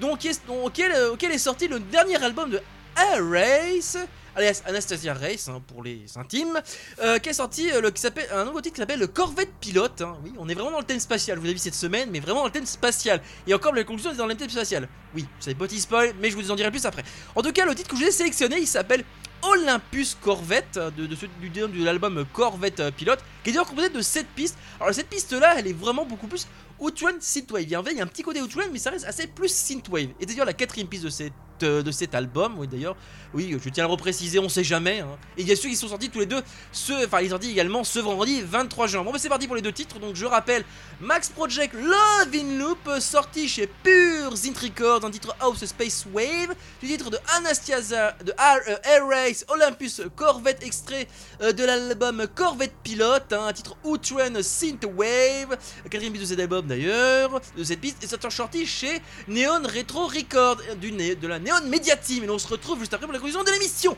donc, 0.01 0.27
auquel, 0.49 0.91
euh, 0.91 1.13
auquel 1.13 1.31
est 1.31 1.37
sorti 1.37 1.69
le 1.69 1.79
dernier 1.79 2.21
album 2.21 2.49
de 2.49 2.61
Air 2.97 3.29
Race, 3.29 3.97
alias 4.35 4.61
Anastasia 4.65 5.13
Race 5.13 5.47
hein, 5.49 5.61
pour 5.67 5.83
les 5.83 6.05
intimes, 6.17 6.61
euh, 7.01 7.19
qui 7.19 7.29
est 7.29 7.33
sorti 7.33 7.69
euh, 7.71 7.91
un 8.33 8.45
nouveau 8.45 8.61
titre 8.61 8.75
qui 8.75 8.81
s'appelle 8.81 8.99
le 8.99 9.07
Corvette 9.07 9.53
Pilote. 9.59 10.01
hein. 10.01 10.17
Oui, 10.23 10.33
on 10.37 10.47
est 10.47 10.53
vraiment 10.53 10.71
dans 10.71 10.79
le 10.79 10.85
thème 10.85 10.99
spatial, 10.99 11.37
vous 11.37 11.45
avez 11.45 11.53
vu 11.53 11.59
cette 11.59 11.75
semaine, 11.75 12.09
mais 12.11 12.19
vraiment 12.19 12.39
dans 12.41 12.45
le 12.47 12.51
thème 12.51 12.65
spatial. 12.65 13.21
Et 13.47 13.53
encore, 13.53 13.73
la 13.73 13.83
conclusion 13.83 14.11
est 14.11 14.15
dans 14.15 14.27
le 14.27 14.35
thème 14.35 14.49
spatial. 14.49 14.87
Oui, 15.13 15.25
c'est 15.39 15.55
petit 15.55 15.79
spoil, 15.79 16.13
mais 16.21 16.29
je 16.29 16.35
vous 16.35 16.51
en 16.51 16.55
dirai 16.55 16.71
plus 16.71 16.85
après. 16.85 17.03
En 17.35 17.41
tout 17.41 17.51
cas, 17.51 17.65
le 17.65 17.75
titre 17.75 17.89
que 17.89 17.95
je 17.97 18.01
vous 18.03 18.07
ai 18.07 18.11
sélectionné, 18.11 18.57
il 18.59 18.67
s'appelle 18.67 19.03
Olympus 19.43 20.17
Corvette, 20.21 20.79
de, 20.97 21.05
de, 21.05 21.15
du, 21.41 21.49
de 21.49 21.83
l'album 21.83 22.25
Corvette 22.33 22.91
Pilote, 22.95 23.19
qui 23.43 23.49
est 23.49 23.53
d'ailleurs 23.53 23.67
composé 23.67 23.89
de 23.89 24.01
7 24.01 24.25
pistes. 24.35 24.57
Alors, 24.79 24.93
cette 24.93 25.09
piste-là, 25.09 25.55
elle 25.57 25.67
est 25.67 25.73
vraiment 25.73 26.05
beaucoup 26.05 26.27
plus 26.27 26.47
Outrun 26.79 27.13
Synthwave. 27.19 27.61
A 27.87 27.91
il 27.91 27.97
y 27.97 28.01
a 28.01 28.03
un 28.03 28.07
petit 28.07 28.23
côté 28.23 28.41
Outrun, 28.41 28.67
mais 28.71 28.79
ça 28.79 28.89
reste 28.89 29.05
assez 29.05 29.27
plus 29.27 29.49
Synthwave. 29.53 30.09
Et 30.19 30.25
d'ailleurs, 30.25 30.45
la 30.45 30.53
quatrième 30.53 30.87
piste 30.87 31.03
de 31.03 31.09
cette 31.09 31.33
euh, 31.63 31.81
de 31.83 31.91
cet 31.91 32.15
album, 32.15 32.55
oui 32.57 32.67
d'ailleurs, 32.67 32.95
oui 33.33 33.55
je 33.63 33.69
tiens 33.69 33.83
à 33.85 33.87
le 33.87 33.91
repréciser, 33.91 34.39
on 34.39 34.49
sait 34.49 34.63
jamais. 34.63 34.99
hein. 34.99 35.17
Et 35.37 35.41
il 35.41 35.47
y 35.47 35.51
a 35.51 35.55
ceux 35.55 35.69
qui 35.69 35.75
sont 35.75 35.87
sortis 35.87 36.09
tous 36.09 36.19
les 36.19 36.25
deux, 36.25 36.41
ce, 36.71 37.05
enfin 37.05 37.21
ils 37.21 37.25
sont 37.25 37.31
sortis 37.31 37.51
également 37.51 37.83
ce 37.83 37.99
vendredi 37.99 38.41
23 38.41 38.87
juin. 38.87 39.03
Bon 39.03 39.11
bah 39.11 39.19
c'est 39.19 39.29
parti 39.29 39.47
pour 39.47 39.55
les 39.55 39.61
deux 39.61 39.71
titres, 39.71 39.99
donc 39.99 40.15
je 40.15 40.25
rappelle 40.25 40.63
Max 41.01 41.29
Project 41.29 41.73
Love 41.73 42.33
in 42.33 42.57
Loop, 42.57 42.89
sorti 42.99 43.47
chez 43.47 43.67
Pure 43.83 44.35
Zint 44.35 44.53
Records, 44.61 45.05
un 45.05 45.11
titre 45.11 45.35
House 45.39 45.63
Space 45.65 46.05
Wave, 46.13 46.55
du 46.81 46.87
titre 46.87 47.09
de 47.09 47.17
Anastasia, 47.37 48.15
de 48.23 48.31
Air, 48.31 48.61
euh, 48.69 49.05
Race 49.09 49.45
Olympus 49.49 50.01
Corvette, 50.15 50.63
extrait 50.63 51.07
euh, 51.41 51.51
de 51.51 51.63
l'album 51.63 52.25
Corvette 52.33 52.73
Pilote, 52.83 53.31
hein, 53.33 53.47
un 53.47 53.53
titre 53.53 53.75
Outrun 53.83 54.41
Synthwave, 54.41 55.57
la 55.83 55.89
quatrième 55.89 56.13
piste 56.13 56.23
de 56.23 56.29
cet 56.29 56.39
album 56.39 56.65
d'ailleurs, 56.65 57.41
de 57.57 57.63
cette 57.63 57.81
piste, 57.81 58.03
est 58.03 58.29
sorti 58.31 58.65
chez 58.65 59.01
Neon 59.27 59.61
Retro 59.63 60.07
Record 60.07 60.57
euh, 60.69 60.75
du 60.75 60.91
de 60.95 61.27
la 61.27 61.39
Neon 61.45 61.69
Media 61.69 61.95
Team. 61.95 62.23
Et 62.23 62.29
on 62.29 62.39
se 62.39 62.47
retrouve 62.47 62.79
juste 62.79 62.93
après 62.93 63.05
pour 63.05 63.13
la 63.13 63.19
conclusion 63.19 63.43
de 63.43 63.51
l'émission. 63.51 63.95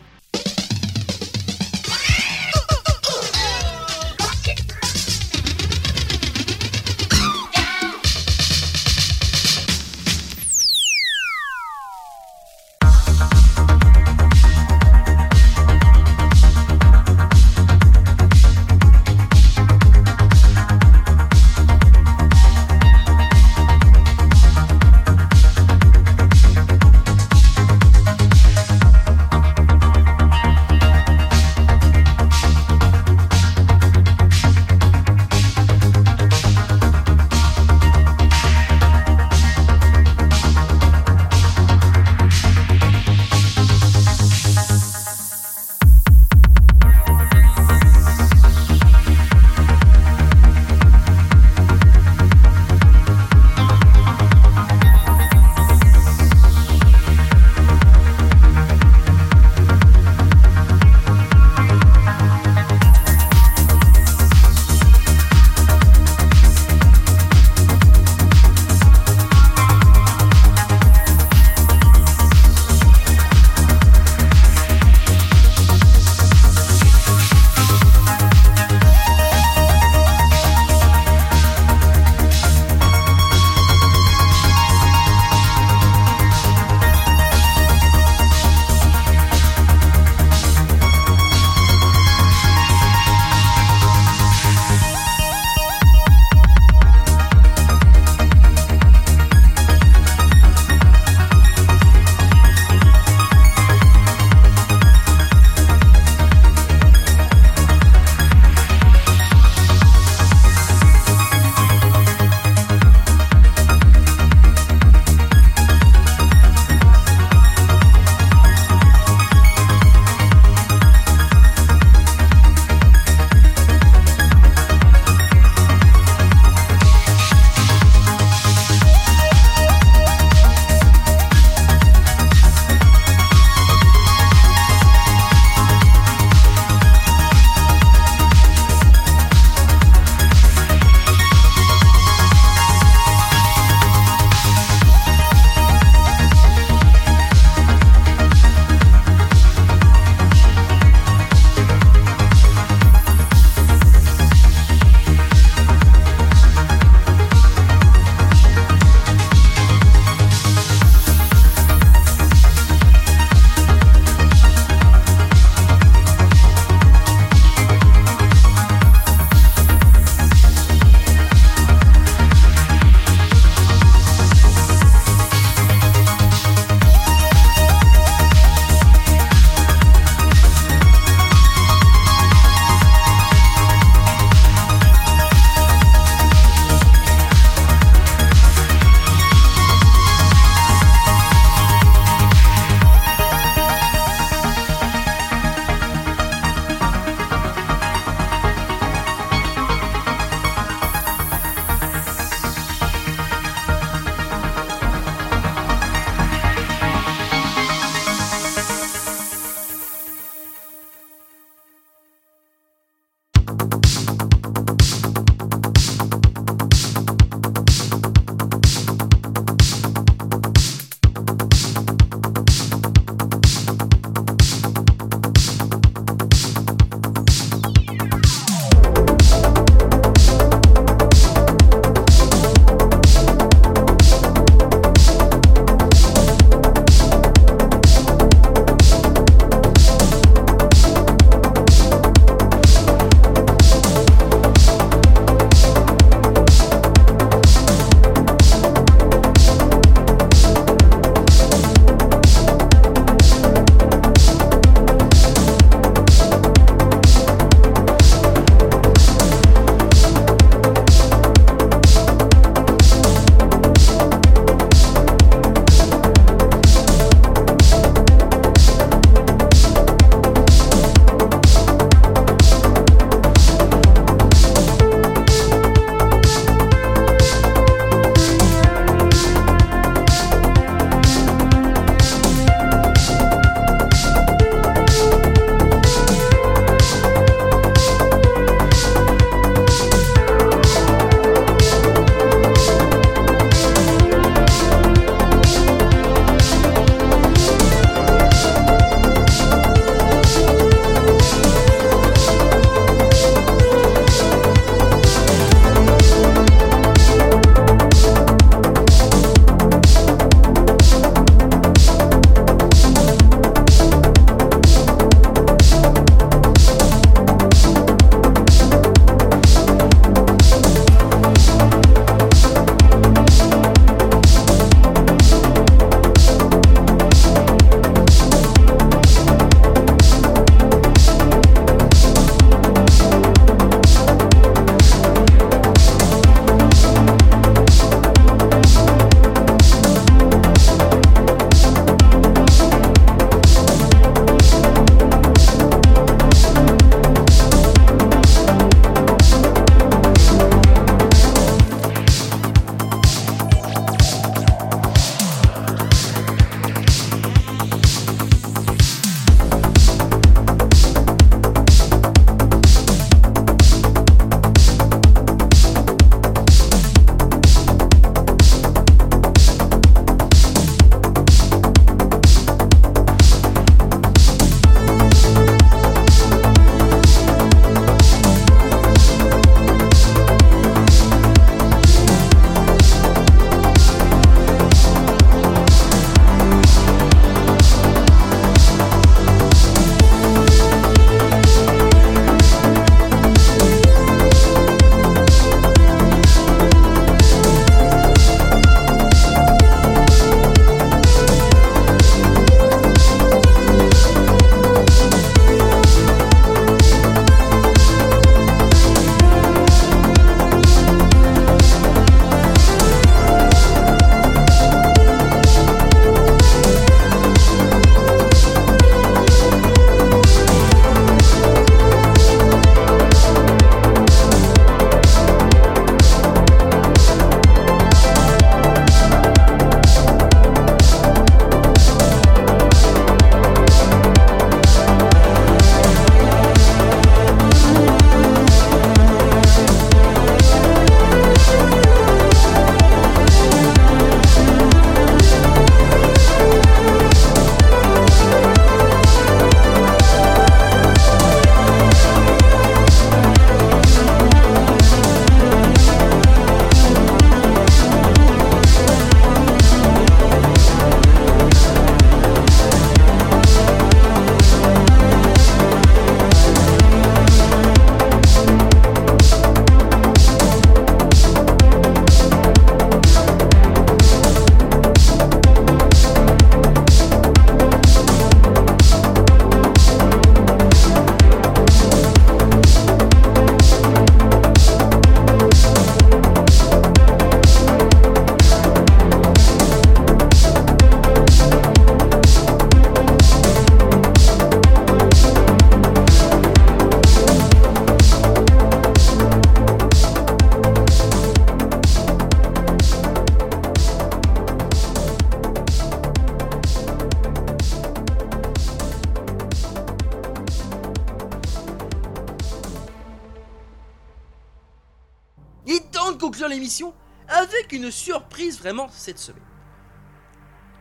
Vraiment 518.60 518.90
cette 518.92 519.20
semaine. 519.20 519.42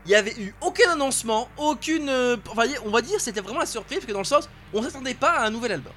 Il 0.05 0.11
n'y 0.11 0.15
avait 0.15 0.35
eu 0.39 0.55
aucun 0.61 0.93
annoncement, 0.93 1.49
aucune. 1.57 2.09
euh, 2.09 2.37
enfin, 2.49 2.63
on 2.85 2.91
va 2.91 3.03
dire 3.03 3.21
c'était 3.21 3.41
vraiment 3.41 3.61
la 3.61 3.67
surprise, 3.67 3.99
parce 3.99 4.07
que 4.07 4.13
dans 4.13 4.21
le 4.21 4.25
sens, 4.25 4.49
on 4.73 4.83
s'attendait 4.83 5.15
pas 5.15 5.33
à 5.33 5.47
un 5.47 5.51
nouvel 5.51 5.73
album. 5.73 5.93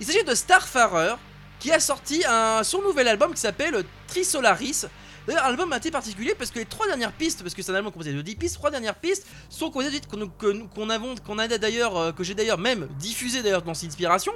Il 0.00 0.06
s'agit 0.06 0.22
de 0.24 0.34
Starfarer, 0.34 1.14
qui 1.58 1.70
a 1.70 1.80
sorti 1.80 2.24
un, 2.28 2.62
son 2.62 2.82
nouvel 2.82 3.08
album 3.08 3.32
qui 3.32 3.40
s'appelle 3.40 3.84
Trisolaris. 4.06 4.86
D'ailleurs, 5.26 5.44
album 5.44 5.72
assez 5.72 5.92
particulier 5.92 6.34
parce 6.34 6.50
que 6.50 6.58
les 6.58 6.64
trois 6.64 6.86
dernières 6.86 7.12
pistes, 7.12 7.42
parce 7.42 7.54
que 7.54 7.62
c'est 7.62 7.70
un 7.70 7.76
album 7.76 7.92
composé 7.92 8.12
de 8.12 8.20
10 8.20 8.34
pistes, 8.34 8.56
trois 8.56 8.72
dernières 8.72 8.96
pistes 8.96 9.26
sont 9.48 9.70
composées 9.70 10.00
qu'on 10.10 10.28
qu'on 10.66 11.38
a 11.38 11.48
d'ailleurs, 11.48 11.96
euh, 11.96 12.12
que 12.12 12.24
j'ai 12.24 12.34
d'ailleurs 12.34 12.58
même 12.58 12.88
diffusé 12.98 13.42
d'ailleurs 13.42 13.62
dans 13.62 13.70
Inspiration. 13.70 14.32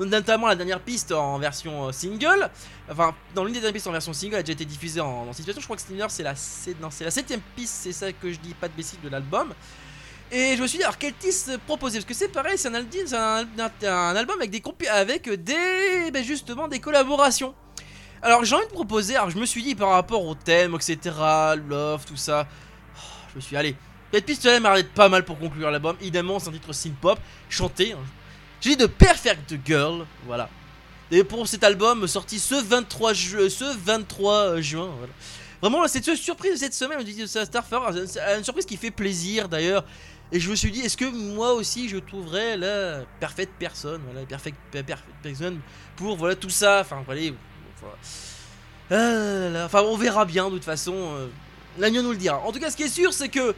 Notamment 0.00 0.48
la 0.48 0.56
dernière 0.56 0.80
piste 0.80 1.12
en 1.12 1.38
version 1.38 1.86
euh, 1.86 1.92
single, 1.92 2.50
enfin 2.90 3.14
dans 3.34 3.44
l'une 3.44 3.54
des 3.54 3.60
dernières 3.60 3.74
pistes 3.74 3.86
en 3.86 3.92
version 3.92 4.12
single 4.12 4.36
a 4.36 4.42
déjà 4.42 4.54
été 4.54 4.64
diffusée 4.64 5.00
en, 5.00 5.28
Inspiration. 5.28 5.60
Je 5.60 5.64
crois 5.64 5.76
que 5.76 5.82
Steamer 5.82 6.06
c'est 6.08 6.24
la, 6.24 6.34
c'est 6.34 7.04
la 7.04 7.10
septième 7.12 7.40
piste, 7.54 7.74
c'est 7.82 7.92
ça 7.92 8.12
que 8.12 8.32
je 8.32 8.40
dis 8.40 8.54
pas 8.54 8.66
de 8.66 8.72
bêtises 8.72 8.98
de 9.02 9.08
l'album. 9.08 9.54
Et 10.32 10.56
je 10.56 10.62
me 10.62 10.66
suis 10.66 10.78
dit, 10.78 10.84
alors 10.84 10.98
quel 10.98 11.14
titre 11.14 11.58
proposer? 11.66 11.98
Parce 11.98 12.06
que 12.06 12.14
c'est 12.14 12.28
pareil, 12.28 12.58
c'est 12.58 12.68
un, 12.68 12.74
album 12.74 14.36
avec 14.40 14.50
des, 14.50 14.62
avec 14.88 15.30
des 15.30 16.10
ben 16.12 16.24
justement 16.24 16.66
des 16.66 16.80
collaborations. 16.80 17.54
Alors 18.20 18.44
j'ai 18.44 18.56
envie 18.56 18.66
de 18.66 18.72
proposer, 18.72 19.14
alors 19.14 19.30
je 19.30 19.38
me 19.38 19.46
suis 19.46 19.62
dit 19.62 19.76
par 19.76 19.90
rapport 19.90 20.24
au 20.24 20.34
thème, 20.34 20.74
etc., 20.74 21.14
love, 21.68 22.04
tout 22.04 22.16
ça, 22.16 22.48
oh, 22.96 23.00
je 23.30 23.36
me 23.36 23.40
suis 23.40 23.50
dit, 23.50 23.56
allez, 23.56 23.76
cette 24.12 24.26
piste 24.26 24.44
là 24.44 24.58
m'arrête 24.58 24.92
pas 24.92 25.08
mal 25.08 25.24
pour 25.24 25.38
conclure 25.38 25.70
l'album. 25.70 25.96
Évidemment, 26.00 26.40
c'est 26.40 26.48
un 26.48 26.52
titre 26.52 26.72
synth-pop, 26.72 27.18
chanté. 27.48 27.92
hein. 27.92 27.98
J'ai 28.64 28.76
de 28.76 28.86
Perfect 28.86 29.56
Girl, 29.64 30.06
voilà. 30.26 30.48
Et 31.10 31.22
pour 31.22 31.46
cet 31.46 31.62
album 31.64 32.06
sorti 32.08 32.38
ce 32.38 32.54
23, 32.54 33.12
ju- 33.12 33.50
ce 33.50 33.64
23 33.76 34.60
juin, 34.62 34.90
voilà. 34.96 35.12
Vraiment, 35.60 35.86
c'est 35.86 36.06
une 36.06 36.16
surprise 36.16 36.52
de 36.52 36.56
cette 36.56 36.72
semaine, 36.74 37.02
de 37.04 37.26
Starfarer, 37.26 38.06
c'est 38.06 38.20
une 38.38 38.44
surprise 38.44 38.64
qui 38.66 38.76
fait 38.78 38.90
plaisir 38.90 39.48
d'ailleurs. 39.48 39.84
Et 40.32 40.40
je 40.40 40.50
me 40.50 40.56
suis 40.56 40.70
dit, 40.70 40.80
est-ce 40.80 40.96
que 40.96 41.04
moi 41.04 41.52
aussi 41.52 41.88
je 41.90 41.98
trouverais 41.98 42.56
la 42.56 43.02
parfaite 43.20 43.50
personne, 43.58 44.00
voilà, 44.10 44.26
perfect, 44.26 44.56
perfect 44.72 45.04
person 45.22 45.58
pour 45.96 46.16
voilà 46.16 46.34
tout 46.34 46.48
ça, 46.50 46.80
enfin 46.80 47.02
voilà. 47.04 47.20
voilà. 47.80 47.96
Là 48.90 49.50
là, 49.50 49.64
Enfin, 49.66 49.82
on 49.82 49.96
verra 49.96 50.24
bien 50.24 50.46
de 50.48 50.54
toute 50.54 50.64
façon. 50.64 50.94
euh, 50.94 51.28
L'agneau 51.78 52.02
nous 52.02 52.12
le 52.12 52.16
dira. 52.16 52.38
En 52.40 52.52
tout 52.52 52.60
cas, 52.60 52.70
ce 52.70 52.76
qui 52.76 52.84
est 52.84 52.88
sûr, 52.88 53.12
c'est 53.12 53.28
que 53.28 53.54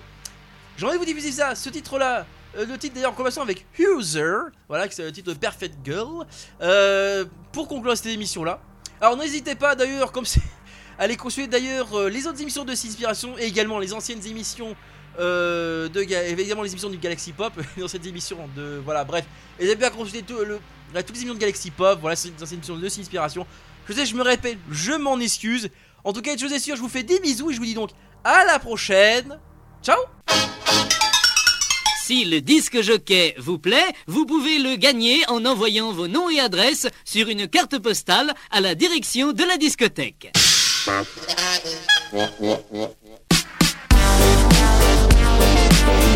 j'ai 0.77 0.85
envie 0.87 0.95
de 0.95 0.99
vous 0.99 1.05
diffuser 1.05 1.33
ça, 1.33 1.55
ce 1.55 1.69
titre-là. 1.71 2.27
Euh, 2.57 2.67
le 2.67 2.79
titre 2.79 2.95
d'ailleurs 2.95 3.11
en 3.11 3.15
collaboration 3.15 3.43
avec 3.43 3.67
User, 3.79 4.37
voilà, 4.69 4.91
c'est 4.91 5.05
le 5.05 5.13
titre 5.13 5.33
de 5.33 5.39
Perfect 5.39 5.75
Girl, 5.85 6.27
euh, 6.61 7.25
pour 7.53 7.69
conclure 7.69 7.97
cette 7.97 8.07
émission-là. 8.07 8.61
Alors 9.01 9.17
n'hésitez 9.17 9.55
pas 9.55 9.75
d'ailleurs, 9.75 10.13
comme 10.13 10.25
c'est, 10.25 10.41
à 10.99 11.03
aller 11.03 11.17
consulter 11.17 11.49
d'ailleurs 11.49 11.95
euh, 11.95 12.09
les 12.09 12.27
autres 12.27 12.41
émissions 12.41 12.65
de 12.65 12.73
Inspiration 12.73 13.37
et 13.39 13.45
également 13.45 13.79
les 13.79 13.93
anciennes 13.93 14.25
émissions 14.27 14.75
de 15.19 16.31
évidemment 16.31 16.63
les 16.63 16.71
émissions 16.71 16.91
du 16.91 16.99
Galaxy 16.99 17.33
Pop, 17.33 17.53
les 17.77 17.83
anciennes 17.83 18.07
émissions 18.07 18.49
de 18.55 18.83
voilà 18.85 19.03
bref, 19.03 19.25
n'hésitez 19.59 19.77
pas 19.77 19.87
à 19.87 19.91
consulter 19.91 20.23
tout 20.23 20.39
là, 20.93 21.03
toutes 21.03 21.17
les 21.17 21.23
émissions 21.23 21.35
de 21.35 21.41
Galaxy 21.41 21.71
Pop, 21.71 21.99
voilà 22.01 22.17
les 22.23 22.43
anciennes 22.43 22.59
émissions 22.59 22.77
de 22.77 22.87
Inspiration. 22.87 23.47
Je 23.89 23.95
sais, 23.95 24.05
je 24.05 24.15
me 24.15 24.23
répète, 24.23 24.59
je 24.71 24.93
m'en 24.93 25.19
excuse. 25.21 25.71
En 26.05 26.13
tout 26.13 26.21
cas, 26.21 26.33
une 26.33 26.39
chose 26.39 26.53
est 26.53 26.59
sûre, 26.59 26.77
je 26.77 26.83
vous 26.83 26.89
fais 26.89 27.03
des 27.03 27.19
bisous 27.21 27.51
et 27.51 27.55
je 27.55 27.59
vous 27.59 27.65
dis 27.65 27.75
donc 27.75 27.91
à 28.25 28.45
la 28.45 28.59
prochaine. 28.59 29.39
Ciao 29.83 29.97
Si 32.07 32.25
le 32.25 32.41
disque 32.41 32.83
jockey 32.83 33.35
vous 33.37 33.59
plaît, 33.59 33.93
vous 34.07 34.27
pouvez 34.27 34.61
le 34.61 34.77
gagner 34.77 35.25
en 35.27 35.45
envoyant 35.45 35.91
vos 35.91 36.07
noms 36.07 36.31
et 36.31 36.39
adresses 36.39 36.87
sur 37.05 37.29
une 37.29 37.49
carte 37.49 37.81
postale 37.81 38.33
à 38.53 38.61
la 38.61 38.77
direction 38.77 39.33
de 39.33 39.43
la 39.43 39.57
discothèque. 39.57 40.31